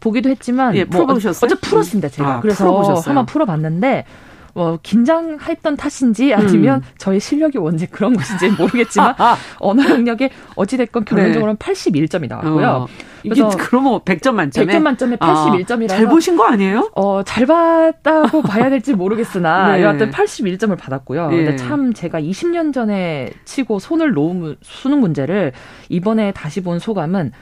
[0.00, 1.48] 보기도 했지만 예, 풀어보셨어요?
[1.48, 3.04] 뭐 어제 풀었습니다 제가 아, 그래서 풀어보셨어요?
[3.06, 4.04] 한번 풀어봤는데
[4.54, 6.88] 뭐 긴장했던 탓인지 아니면 음.
[6.96, 9.14] 저의 실력이 원래 그런 것인지 모르겠지만
[9.58, 11.72] 언어 영역에 어찌됐건 결론적으로는 네.
[11.72, 12.68] 81점이 나왔고요.
[12.68, 12.86] 어.
[13.24, 16.90] 이게 그러면 100점 만점에 100점 만점에 81점이라서 아, 잘 보신 거 아니에요?
[16.94, 19.82] 어, 잘 봤다고 봐야 될지 모르겠으나 네.
[19.82, 21.30] 여하튼 81점을 받았고요.
[21.30, 21.36] 네.
[21.36, 25.52] 근데 참 제가 20년 전에 치고 손을 놓은 수능 문제를
[25.88, 27.32] 이번에 다시 본 소감은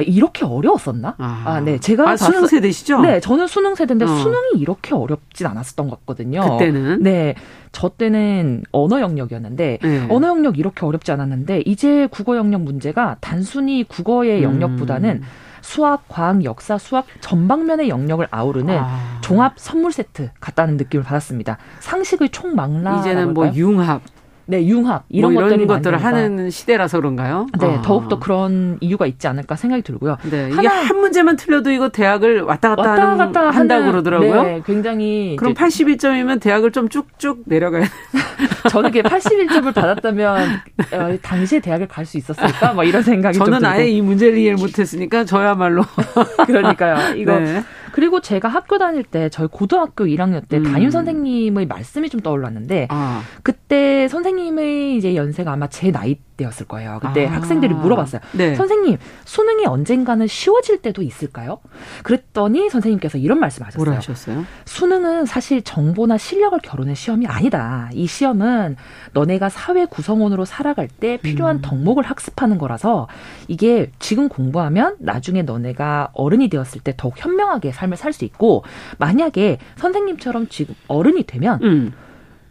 [0.00, 1.14] 아, 이렇게 어려웠었나?
[1.18, 1.78] 아, 아 네.
[1.78, 3.00] 제가 아, 수능 세대시죠?
[3.02, 4.08] 네, 저는 수능 세대인데 어.
[4.08, 6.40] 수능이 이렇게 어렵진 않았었던 것 같거든요.
[6.40, 7.34] 그때는 네.
[7.72, 10.06] 저 때는 언어 영역이었는데 네.
[10.10, 14.44] 언어 영역 이렇게 어렵지 않았는데 이제 국어 영역 문제가 단순히 국어의 음.
[14.44, 15.22] 영역보다는 음.
[15.62, 19.18] 수학, 과학, 역사, 수학 전방면의 영역을 아우르는 아.
[19.20, 21.58] 종합 선물 세트 같다는 느낌을 받았습니다.
[21.80, 24.02] 상식의 총망라 이제는 뭐 융합
[24.50, 27.46] 네, 융합 이런, 뭐 이런 것들을 하는 시대라서 그런가요?
[27.60, 27.82] 네, 아.
[27.82, 30.16] 더욱 더 그런 이유가 있지 않을까 생각이 들고요.
[30.28, 34.42] 네, 이게 한 문제만 틀려도 이거 대학을 왔다 갔다, 왔다 하는, 갔다 한다고 그러더라고요.
[34.42, 37.84] 네, 굉장히 그럼 81점이면 대학을 좀 쭉쭉 내려가야.
[38.70, 40.48] 저는 게 81점을 받았다면
[40.92, 42.72] 어, 당시에 대학을 갈 수 있었을까?
[42.72, 45.84] 뭐 이런 생각이 저는 아예 이 문제를 이해를 못했으니까 저야말로
[46.46, 47.14] 그러니까요.
[47.14, 47.62] 이거 네.
[48.00, 50.62] 그리고 제가 학교 다닐 때 저희 고등학교 1학년 때 음.
[50.62, 53.20] 담임 선생님의 말씀이 좀 떠올랐는데 아.
[53.42, 56.98] 그때 선생님의 이제 연세가 아마 제 나이 때였을 거예요.
[57.00, 57.32] 그때 아.
[57.32, 58.20] 학생들이 물어봤어요.
[58.32, 58.54] 네.
[58.54, 61.58] 선생님, 수능이 언젠가는 쉬워질 때도 있을까요?
[62.02, 63.84] 그랬더니 선생님께서 이런 말씀 하셨어요.
[63.84, 64.44] 뭐라 하셨어요?
[64.64, 67.90] 수능은 사실 정보나 실력을 겨루는 시험이 아니다.
[67.92, 68.76] 이 시험은
[69.12, 71.62] 너네가 사회 구성원으로 살아갈 때 필요한 음.
[71.62, 73.08] 덕목을 학습하는 거라서
[73.48, 78.64] 이게 지금 공부하면 나중에 너네가 어른이 되었을 때 더욱 현명하게 삶을 살 수 있고
[78.98, 81.92] 만약에 선생님처럼 지금 어른이 되면 음.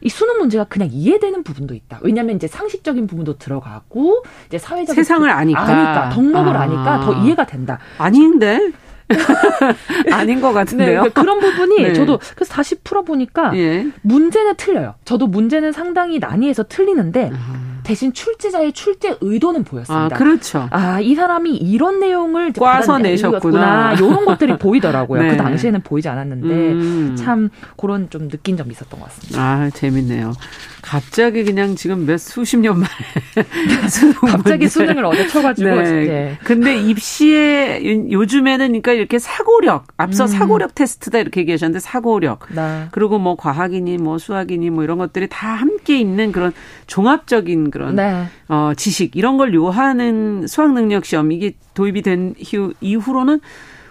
[0.01, 1.99] 이 수능 문제가 그냥 이해되는 부분도 있다.
[2.01, 6.61] 왜냐하면 이제 상식적인 부분도 들어가고 이제 사회적 세상을 아니까 아니까 덕목을 아.
[6.61, 7.79] 아니까 더 이해가 된다.
[7.97, 8.71] 아닌데
[10.11, 11.03] 아닌 것 같은데요.
[11.03, 11.93] 네, 그런 부분이 네.
[11.93, 13.87] 저도 그래서 다시 풀어보니까 예.
[14.01, 14.95] 문제는 틀려요.
[15.03, 17.68] 저도 문제는 상당히 난이해서 틀리는데 아.
[17.89, 20.15] 대신 출제자의 출제 의도는 보였습니다.
[20.15, 20.67] 아, 그렇죠.
[20.69, 23.93] 아, 이 사람이 이런 내용을 꽈서 내셨구나.
[23.93, 25.19] 이런 것들이 보이더라고요.
[25.23, 25.29] 네.
[25.29, 27.15] 그 당시에는 보이지 않았는데 음.
[27.17, 29.41] 참 그런 좀 느낀 점이 있었던 것 같습니다.
[29.41, 30.33] 아, 재밌네요.
[30.81, 32.89] 갑자기 그냥 지금 몇 수십 년 만에
[34.31, 36.05] 갑자기 수능을 얻어 쳐가지고 네.
[36.05, 36.37] 네.
[36.43, 40.27] 근데 입시에 요즘에는 그러니까 이렇게 사고력 앞서 음.
[40.27, 42.87] 사고력 테스트다 이렇게 얘기하셨는데 사고력 네.
[42.91, 46.53] 그리고 뭐 과학이니 뭐 수학이니 뭐 이런 것들이 다 함께 있는 그런
[46.87, 48.25] 종합적인 그런 네.
[48.47, 52.35] 어, 지식 이런 걸 요하는 수학 능력 시험 이게 도입이 된
[52.81, 53.39] 이후로는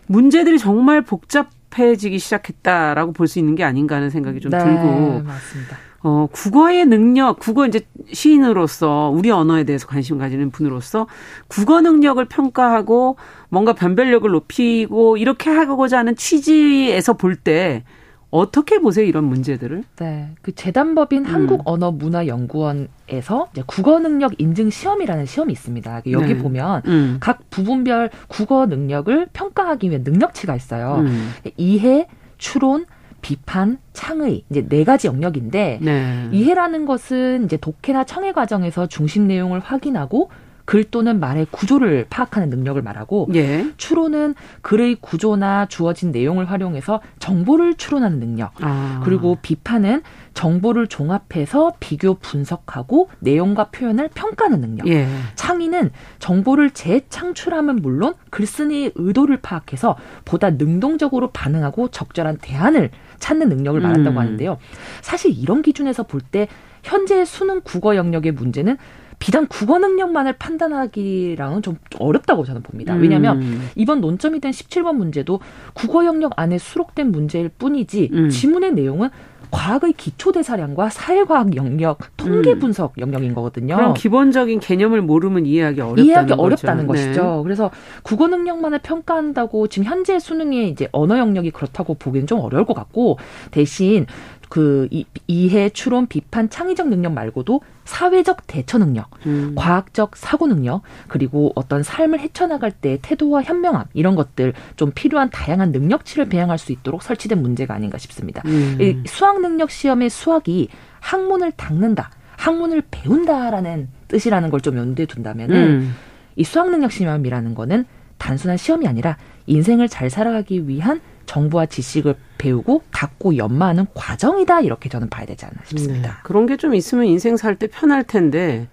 [0.07, 5.88] 문제들이 정말 복잡해지기 시작했다라고 볼 수 있는 게 아닌가 하는 생각이 좀 네, 들고 맞습니다.
[6.03, 7.81] 어, 국어의 능력, 국어 이제
[8.13, 11.07] 시인으로서 우리 언어에 대해서 관심 가지는 분으로서
[11.49, 13.17] 국어 능력을 평가하고
[13.49, 17.85] 뭔가 변별력을 높이고 이렇게 하고자 하는 취지에서 볼 때
[18.31, 19.85] 어떻게 보세요 이런 문제들을?
[19.97, 21.35] 네, 그 재단법인 음.
[21.35, 26.03] 한국언어문화연구원에서 이제 국어 능력 인증 시험이라는 시험이 있습니다.
[26.11, 26.39] 여기 네.
[26.39, 27.17] 보면 음.
[27.21, 31.05] 각 부분별 국어 능력을 평가하기 위한 능력치가 있어요.
[31.07, 31.33] 음.
[31.57, 32.85] 이해, 추론,
[33.21, 36.29] 비판, 창의 이제 네 가지 영역인데 네.
[36.33, 40.31] 이해라는 것은 이제 독해나 청해 과정에서 중심 내용을 확인하고
[40.69, 43.73] 글 또는 말의 구조를 파악하는 능력을 말하고 예.
[43.79, 49.01] 추론은 글의 구조나 주어진 내용을 활용해서 정보를 추론하는 능력 아.
[49.03, 50.03] 그리고 비판은
[50.35, 55.09] 정보를 종합해서 비교 분석하고 내용과 표현을 평가하는 능력 예.
[55.37, 59.97] 창의는 정보를 재창출함은 물론 글쓴이의 의도를 파악해서
[60.27, 64.19] 보다 능동적으로 반응하고 적절한 대안을 찾는 능력을 말한다고 음.
[64.19, 64.59] 하는데요.
[65.01, 66.47] 사실 이런 기준에서 볼 때
[66.83, 68.77] 현재 수능 국어 영역의 문제는
[69.19, 72.95] 비단 국어 능력만을 판단하기랑은 좀 어렵다고 저는 봅니다.
[72.95, 73.69] 왜냐하면 음.
[73.75, 75.41] 이번 논점이 된 17번 문제도
[75.75, 78.31] 국어 영역 안에 수록된 문제일 뿐이지 음.
[78.31, 79.11] 지문의 내용은
[79.51, 82.59] 과학의 기초 대사량과 사회과학 영역, 통계 음.
[82.59, 83.01] 분석 음.
[83.01, 83.77] 영역인 거거든요.
[83.77, 86.43] 그럼 기본적인 개념을 모르면 이해하기 어렵다는 이해하기 거죠.
[86.43, 86.87] 어렵다는 네.
[86.87, 87.41] 것이죠.
[87.43, 87.71] 그래서
[88.03, 93.19] 국어 능력만을 평가한다고 지금 현재 수능의 이제 언어 영역이 그렇다고 보기엔 좀 어려울 것 같고
[93.51, 94.07] 대신
[94.49, 99.55] 그 이, 이해, 추론, 비판, 창의적 능력 말고도 사회적 대처 능력, 음.
[99.57, 105.73] 과학적 사고 능력, 그리고 어떤 삶을 헤쳐나갈 때 태도와 현명함 이런 것들 좀 필요한 다양한
[105.73, 108.43] 능력치를 배양할 수 있도록 설치된 문제가 아닌가 싶습니다.
[108.45, 108.77] 음.
[108.79, 110.69] 이 수학 능력 시험의 수학이
[111.01, 115.95] 학문을 닦는다, 학문을 배운다라는 뜻이라는 걸 좀 염두에 둔다면은 음.
[116.37, 117.87] 이 수학 능력 시험이라는 거는
[118.19, 119.17] 단순한 시험이 아니라
[119.47, 125.57] 인생을 잘 살아가기 위한 정보와 지식을 배우고 갖고 연마하는 과정이다 이렇게 저는 봐야 되지 않나
[125.67, 126.09] 싶습니다.
[126.09, 126.15] 네.
[126.25, 128.67] 그런 게 좀 있으면 인생 살 때 편할 텐데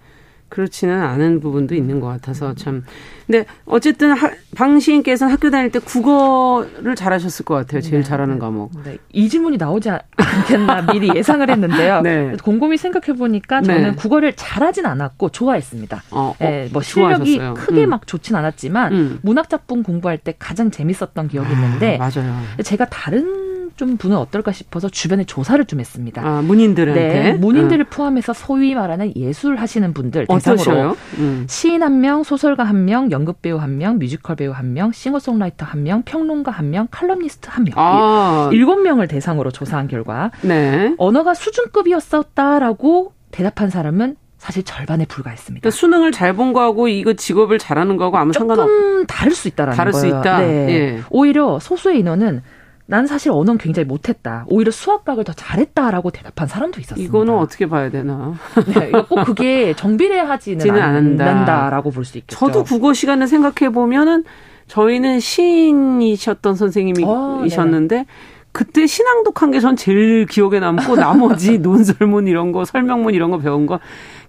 [0.48, 2.84] 그렇지는 않은 부분도 있는 것 같아서 참.
[3.26, 7.80] 근데 어쨌든 하, 방 시인께서는 학교 다닐 때 국어를 잘하셨을 것 같아요.
[7.80, 8.08] 제일 네.
[8.08, 8.70] 잘하는 과목.
[8.84, 8.98] 네.
[9.12, 12.02] 이 질문이 나오지 않겠나 미리 예상을 했는데요.
[12.06, 12.36] 네.
[12.42, 13.94] 곰곰이 생각해 보니까 저는 네.
[13.96, 16.04] 국어를 잘하진 않았고 좋아했습니다.
[16.12, 17.54] 어, 어, 네, 뭐 실력이 좋아하셨어요.
[17.54, 17.90] 크게 음.
[17.90, 19.18] 막 좋진 않았지만 음.
[19.22, 22.40] 문학 작품 공부할 때 가장 재밌었던 기억이 있는데 아, 맞아요.
[22.62, 23.45] 제가 다른
[23.76, 26.22] 좀 분은 어떨까 싶어서 주변에 조사를 좀 했습니다.
[26.24, 27.90] 아, 문인들한테 네, 문인들을 음.
[27.90, 31.46] 포함해서 소위 말하는 예술 하시는 분들 대상으로 음.
[31.48, 35.66] 시인 한 명, 소설가 한 명, 연극 배우 한 명, 뮤지컬 배우 한 명, 싱어송라이터
[35.66, 37.74] 한 명, 평론가 한 명, 칼럼니스트 한 명.
[37.76, 38.48] 아.
[38.52, 40.94] 일곱 명을 대상으로 조사한 결과 네.
[40.98, 45.60] 언어가 수준급이었었다라고 대답한 사람은 사실 절반에 불과했습니다.
[45.62, 48.66] 그러니까 수능을 잘 본 거하고 이거 직업을 잘하는 거하고 아무 상관없.
[48.66, 50.00] 조금 다를 수 있다라는 다를 거예요.
[50.00, 50.38] 수 있다.
[50.40, 50.46] 네.
[50.68, 51.00] 예.
[51.10, 52.42] 오히려 소수의 인원은
[52.88, 54.44] 난 사실 언어는 굉장히 못했다.
[54.48, 57.08] 오히려 수학학을 더 잘했다라고 대답한 사람도 있었습니다.
[57.08, 58.34] 이거는 어떻게 봐야 되나?
[58.74, 62.38] 네, 꼭 그게 정비례하지는 않는다 라고 볼 수 있겠죠.
[62.38, 64.24] 저도 국어 시간을 생각해 보면은
[64.68, 68.04] 저희는 시인이셨던 선생님이셨는데 어,
[68.52, 73.66] 그때 신앙독한 게 전 제일 기억에 남고 나머지 논설문 이런 거 설명문 이런 거 배운
[73.66, 73.80] 거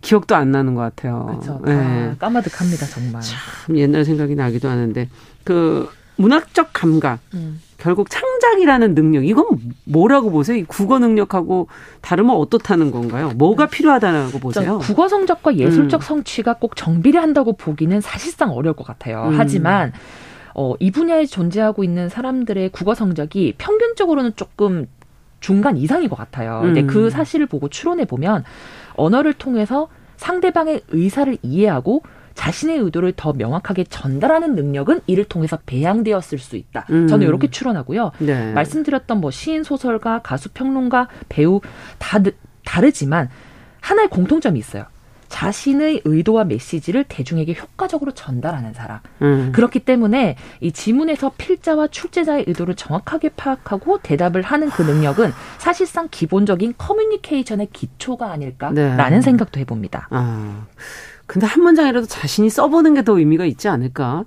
[0.01, 1.25] 기억도 안 나는 것 같아요.
[1.27, 1.61] 그렇죠.
[1.63, 2.13] 네.
[2.19, 3.21] 까마득합니다 정말.
[3.21, 5.07] 참 옛날 생각이 나기도 하는데
[5.43, 7.19] 그 문학적 감각.
[7.35, 7.61] 음.
[7.87, 9.45] 결국 창작이라는 능력 이건
[9.85, 10.57] 뭐라고 보세요?
[10.57, 11.69] 이 국어 능력하고
[12.01, 13.31] 다르면 어떻다는 건가요?
[13.37, 13.69] 뭐가 음.
[13.71, 14.79] 필요하다고 보세요?
[14.79, 16.03] 국어 성적과 예술적 음.
[16.03, 19.27] 성취가 꼭 정비례 한다고 보기는 사실상 어려울 것 같아요.
[19.29, 19.35] 음.
[19.37, 19.93] 하지만
[20.53, 24.87] 어, 이 분야에 존재하고 있는 사람들의 국어 성적이 평균적으로는 조금
[25.39, 26.59] 중간 이상인 것 같아요.
[26.63, 27.09] 근데 그 음.
[27.09, 28.43] 사실을 보고 추론해 보면
[28.97, 32.01] 언어를 통해서 상대방의 의사를 이해하고
[32.37, 36.85] 자신의 의도를 더 명확하게 전달하는 능력은 이를 통해서 배양되었을 수 있다.
[36.91, 37.07] 음.
[37.07, 38.11] 저는 이렇게 추론하고요.
[38.19, 38.53] 네.
[38.53, 41.61] 말씀드렸던 뭐 시인, 소설가, 가수, 평론가, 배우
[41.97, 42.19] 다
[42.63, 43.29] 다르지만
[43.81, 44.85] 하나의 공통점이 있어요.
[45.29, 48.99] 자신의 의도와 메시지를 대중에게 효과적으로 전달하는 사람.
[49.23, 49.51] 음.
[49.53, 56.75] 그렇기 때문에 이 지문에서 필자와 출제자의 의도를 정확하게 파악하고 대답을 하는 그 능력은 사실상 기본적인
[56.77, 59.21] 커뮤니케이션의 기초가 아닐까라는 네.
[59.21, 60.07] 생각도 해봅니다.
[60.11, 60.67] 아.
[61.27, 64.25] 근데 한 문장이라도 자신이 써보는 게 더 의미가 있지 않을까?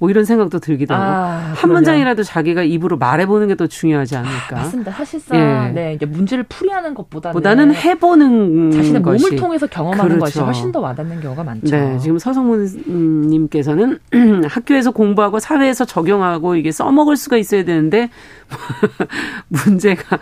[0.00, 1.74] 뭐 이런 생각도 들기도 하고 아, 한 그러면.
[1.76, 4.36] 문장이라도 자기가 입으로 말해보는 게 더 중요하지 않을까?
[4.50, 4.90] 아, 맞습니다.
[4.90, 5.70] 사실상 예.
[5.72, 9.24] 네 이제 문제를 풀이하는 것보다는 보다는 해보는 자신의 것이.
[9.24, 10.20] 몸을 통해서 경험하는 그렇죠.
[10.20, 11.70] 것이 훨씬 더 와닿는 경우가 많죠.
[11.70, 13.98] 네, 지금 서성문님께서는
[14.50, 18.10] 학교에서 공부하고 사회에서 적용하고 이게 써먹을 수가 있어야 되는데
[19.48, 20.18] 문제가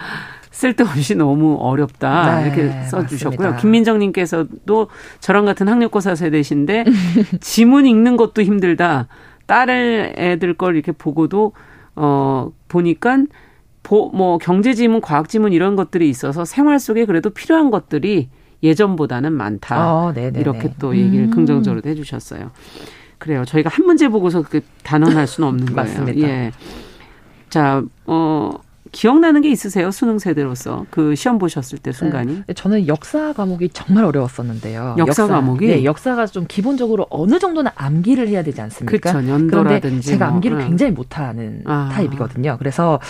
[0.63, 3.37] 쓸데없이 너무 어렵다 네, 이렇게 써주셨고요.
[3.37, 3.57] 맞습니다.
[3.57, 4.89] 김민정님께서도
[5.19, 6.85] 저랑 같은 학력고사 세대신데
[7.41, 9.09] 지문 읽는 것도 힘들다.
[9.47, 11.53] 딸을 애들 걸 이렇게 보고도
[11.97, 13.25] 어 보니까
[13.83, 18.29] 보, 뭐 경제 지문, 과학 지문 이런 것들이 있어서 생활 속에 그래도 필요한 것들이
[18.63, 19.93] 예전보다는 많다.
[19.93, 21.31] 어, 이렇게 또 얘기를 음.
[21.33, 22.53] 긍정적으로 해주셨어요.
[23.19, 23.45] 그래요.
[23.45, 25.77] 저희가 한 문제 보고서 그 단언할 수는 없는 거예요.
[25.77, 26.29] 맞습니다.
[26.29, 26.53] 예.
[27.51, 28.53] 자, 어,
[28.93, 29.90] 기억나는 게 있으세요?
[29.90, 32.43] 수능 세대로서 그 시험 보셨을 때 순간이?
[32.47, 32.55] 네.
[32.55, 34.97] 저는 역사 과목이 정말 어려웠었는데요.
[34.99, 35.66] 역사, 역사, 과목이?
[35.66, 39.12] 네, 역사가 좀 기본적으로 어느 정도는 암기를 해야 되지 않습니까?
[39.12, 39.28] 그렇죠.
[39.28, 39.80] 연도라든지.
[39.80, 40.34] 그런데 제가 뭐.
[40.34, 40.66] 암기를 뭐.
[40.66, 41.90] 굉장히 못하는 아.
[41.93, 42.57] 타입이거든요.
[42.59, 43.01] 그래서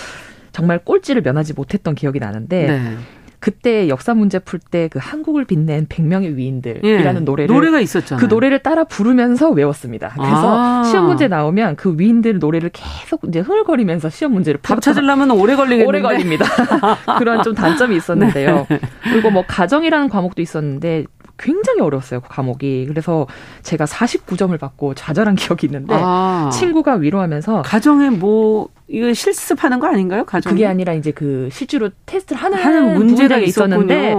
[0.53, 2.97] 정말 꼴찌를 면하지 못했던 기억이 나는데 네.
[3.43, 8.21] 그때 역사 문제 풀 때 그 한국을 빛낸 100명의 위인들이라는 예, 노래를 노래가 있었잖아요.
[8.21, 10.11] 그 노래를 따라 부르면서 외웠습니다.
[10.15, 10.85] 그래서 아.
[10.85, 15.87] 시험 문제 나오면 그 위인들 노래를 계속 이제 흥얼거리면서 시험 문제를 답 찾으려면 오래 걸리겠는데
[15.87, 16.45] 오래 걸립니다.
[17.19, 18.67] 그런 좀 단점이 있었는데요.
[18.71, 18.81] 네.
[19.03, 21.05] 그리고 뭐 가정이라는 과목도 있었는데
[21.39, 22.87] 굉장히 어려웠어요, 그 과목이.
[22.89, 23.27] 그래서
[23.63, 26.51] 제가 49점을 받고 좌절한 기억이 있는데 아.
[26.53, 30.25] 친구가 위로하면서 가정에 뭐 이거 실습하는 거 아닌가요?
[30.25, 34.15] 가정 그게 아니라 이제 그 실제로 테스트를 하는, 하는 문제가 있었는데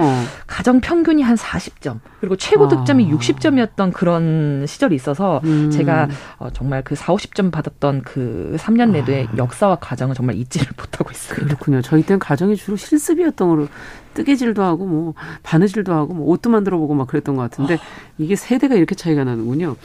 [0.48, 3.16] 가정 평균이 한 40점 그리고 최고 득점이 아.
[3.16, 5.70] 60점이었던 그런 시절이 있어서 음.
[5.70, 6.08] 제가
[6.40, 9.38] 어, 정말 그 4, 50점 받았던 그 3년 내도의 아.
[9.38, 11.36] 역사와 가정을 정말 잊지를 못하고 있어요.
[11.36, 11.82] 그렇군요.
[11.82, 13.68] 저희 때는 가정이 주로 실습이었던 걸로
[14.14, 17.78] 뜨개질도 하고 뭐 바느질도 하고 뭐 옷도 만들어 보고 막 그랬던 것 같은데
[18.18, 19.76] 이게 세대가 이렇게 차이가 나는군요.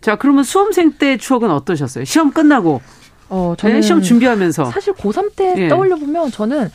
[0.00, 2.04] 자, 그러면 수험생 때 추억은 어떠셨어요?
[2.04, 2.80] 시험 끝나고
[3.30, 5.68] 어, 저는 네, 시험 준비하면서 사실 고3 때 예.
[5.68, 6.70] 떠올려 보면 저는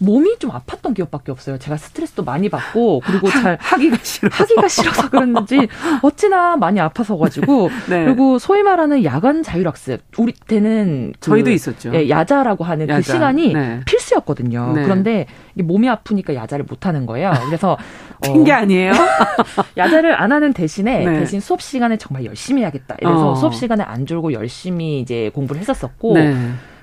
[0.00, 1.58] 몸이 좀 아팠던 기억밖에 없어요.
[1.58, 5.68] 제가 스트레스도 많이 받고 그리고 잘 하기가 싫어 하기가 싫어서 그랬는지
[6.02, 8.04] 어찌나 많이 아파서 가지고 네.
[8.04, 11.92] 그리고 소위 말하는 야간 자율학습 우리 때는 그 저희도 있었죠.
[11.94, 13.06] 예, 야자라고 하는 그 야자.
[13.06, 13.80] 그 시간이 네.
[13.86, 14.72] 필수였거든요.
[14.74, 14.82] 네.
[14.82, 17.32] 그런데 몸이 아프니까 야자를 못 하는 거예요.
[17.46, 17.78] 그래서
[18.22, 18.92] 핑계 어, 아니에요?
[19.76, 21.20] 야자를 안 하는 대신에 네.
[21.20, 22.96] 대신 수업 시간에 정말 열심히 해야겠다.
[23.00, 23.34] 이래서 어.
[23.34, 26.34] 수업 시간에 안 졸고 열심히 이제 공부를 했었었고 네.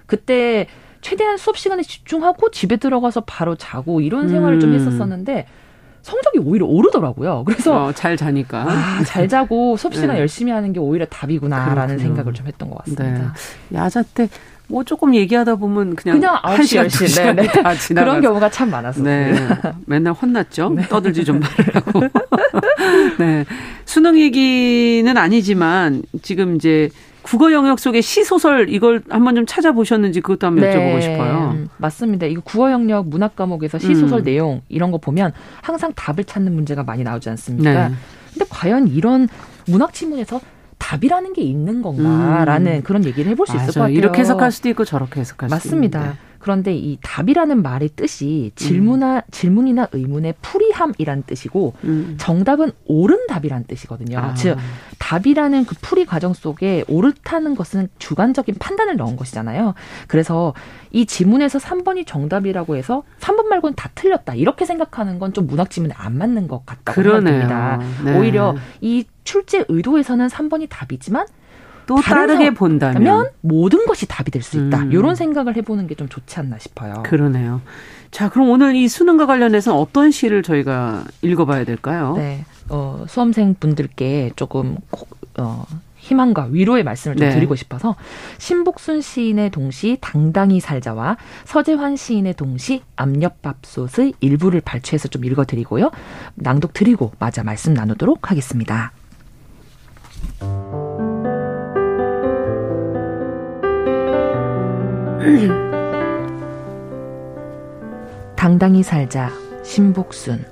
[0.05, 0.67] 그때
[1.01, 4.59] 최대한 수업 시간에 집중하고 집에 들어가서 바로 자고 이런 생활을 음.
[4.59, 5.47] 좀 했었었는데
[6.01, 7.43] 성적이 오히려 오르더라고요.
[7.45, 10.19] 그래서 어, 잘 자니까 아, 잘 자고 수업 시간 네.
[10.19, 11.99] 열심히 하는 게 오히려 답이구나라는 그렇군요.
[11.99, 13.33] 생각을 좀 했던 것 같습니다.
[13.69, 13.77] 네.
[13.77, 14.27] 야자 때
[14.71, 17.47] 뭐 조금 얘기하다 보면 그냥 그냥 9시 10시 네, 네.
[17.93, 19.03] 그런 경우가 참 많았어요.
[19.03, 19.33] 네.
[19.85, 20.69] 맨날 혼났죠.
[20.69, 20.87] 네.
[20.87, 22.01] 떠들지 좀 말라고.
[23.19, 23.45] 네.
[23.83, 26.89] 수능 얘기는 아니지만 지금 이제
[27.21, 31.57] 국어 영역 속의 시소설 이걸 한번 좀 찾아보셨는지 그것도 한번 네, 여쭤보고 싶어요.
[31.77, 32.25] 맞습니다.
[32.25, 34.23] 이거 국어 영역 문학 과목에서 시소설 음.
[34.23, 37.89] 내용 이런 거 보면 항상 답을 찾는 문제가 많이 나오지 않습니까?
[37.89, 37.95] 네.
[38.33, 39.27] 근데 과연 이런
[39.67, 40.41] 문학 지문에서
[40.77, 42.81] 답이라는 게 있는 건가라는 음.
[42.81, 43.95] 그런 얘기를 해볼 수 있을 것 같아요.
[43.95, 46.17] 이렇게 해석할 수도 있고 저렇게 해석할 수도 맞습니다.
[46.41, 49.21] 그런데 이 답이라는 말의 뜻이 질문이나 음.
[49.31, 52.17] 질문이나 의문의 풀이함이란 뜻이고 음.
[52.19, 54.19] 정답은 옳은 답이란 뜻이거든요.
[54.19, 54.33] 아.
[54.35, 54.57] 즉
[54.99, 59.73] 답이라는 그 풀이 과정 속에 옳다는 것은 주관적인 판단을 넣은 것이잖아요.
[60.07, 60.53] 그래서
[60.91, 64.35] 이 지문에서 3번이 정답이라고 해서 3번 말고는 다 틀렸다.
[64.35, 67.79] 이렇게 생각하는 건 좀 문학 지문에 안 맞는 것 같다고 생각됩니다.
[68.03, 68.17] 네.
[68.17, 71.25] 오히려 이 출제 의도에서는 3번이 답이지만
[71.95, 74.79] 또 다르게 본다면 모든 것이 답이 될 수 있다.
[74.83, 74.91] 음.
[74.91, 77.03] 이런 생각을 해보는 게 좀 좋지 않나 싶어요.
[77.03, 77.61] 그러네요.
[78.11, 82.13] 자, 그럼 오늘 이 수능과 관련해서 어떤 시를 저희가 읽어봐야 될까요?
[82.17, 84.77] 네, 어, 수험생 분들께 조금
[85.37, 85.63] 어,
[85.97, 87.33] 희망과 위로의 말씀을 좀 네.
[87.35, 87.95] 드리고 싶어서
[88.39, 95.91] 신복순 시인의 동시 당당히 살자와 서재환 시인의 동시 압력밥솥의 일부를 발췌해서 좀 읽어드리고요.
[96.35, 98.91] 낭독 드리고 마저 말씀 나누도록 하겠습니다.
[108.35, 109.29] 당당히 살자
[109.63, 110.45] 신복순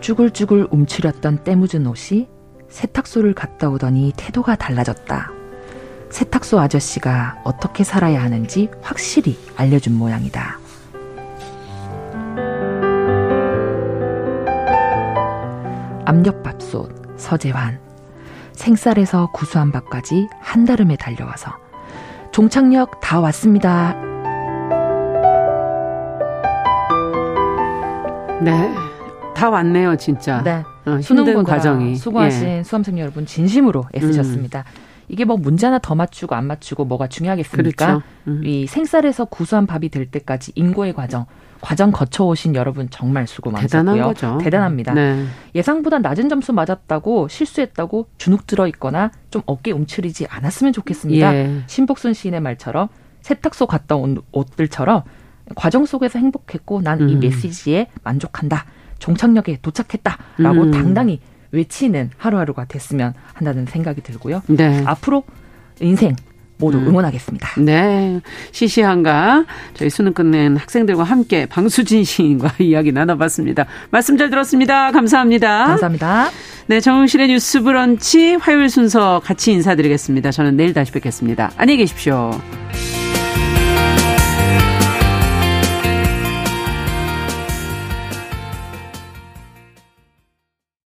[0.00, 2.28] 쭈글쭈글 움츠렸던 때묻은 옷이
[2.68, 5.30] 세탁소를 갔다 오더니 태도가 달라졌다.
[6.10, 10.58] 세탁소 아저씨가 어떻게 살아야 하는지 확실히 알려준 모양이다.
[16.04, 17.80] 압력밥솥 서재환
[18.52, 21.63] 생쌀에서 구수한 밥까지 한달음에 달려와서
[22.34, 23.94] 종착역 다 왔습니다.
[28.42, 28.74] 네.
[29.36, 30.42] 다 왔네요, 진짜.
[30.42, 30.64] 네.
[30.84, 31.94] 어, 힘든 과정이.
[31.94, 32.62] 수고하신 예.
[32.64, 34.64] 수험생 여러분 진심으로 애쓰셨습니다.
[34.66, 34.83] 음.
[35.08, 37.86] 이게 뭐 문제 하나 더 맞추고 안 맞추고 뭐가 중요하겠습니까?
[37.86, 38.02] 그렇죠.
[38.28, 38.42] 음.
[38.44, 41.26] 이 생쌀에서 구수한 밥이 될 때까지 인고의 과정,
[41.60, 43.80] 과정 거쳐오신 여러분 정말 수고 많으셨고요.
[43.80, 44.38] 대단한 거죠.
[44.42, 44.94] 대단합니다.
[44.94, 45.24] 네.
[45.54, 51.34] 예상보다 낮은 점수 맞았다고 실수했다고 주눅 들어 있거나 좀 어깨 움츠리지 않았으면 좋겠습니다.
[51.34, 51.62] 예.
[51.66, 52.88] 신복순 시인의 말처럼
[53.22, 55.02] 세탁소 갔다 온 옷들처럼
[55.54, 57.20] 과정 속에서 행복했고 난이 음.
[57.20, 58.64] 메시지에 만족한다.
[58.98, 60.70] 종착역에 도착했다라고 음.
[60.70, 61.20] 당당히
[61.54, 64.42] 외치는 하루하루가 됐으면 한다는 생각이 들고요.
[64.48, 64.82] 네.
[64.86, 65.24] 앞으로
[65.80, 66.16] 인생
[66.56, 66.88] 모두 음.
[66.88, 67.60] 응원하겠습니다.
[67.60, 68.20] 네.
[68.52, 69.44] 시시한가
[69.74, 73.66] 저희 수능 끝낸 학생들과 함께 방수진 시인과 이야기 나눠봤습니다.
[73.90, 74.90] 말씀 잘 들었습니다.
[74.92, 75.66] 감사합니다.
[75.66, 76.30] 감사합니다.
[76.66, 80.30] 네, 정용실의 뉴스 브런치 화요일 순서 같이 인사드리겠습니다.
[80.30, 81.50] 저는 내일 다시 뵙겠습니다.
[81.56, 82.30] 안녕히 계십시오.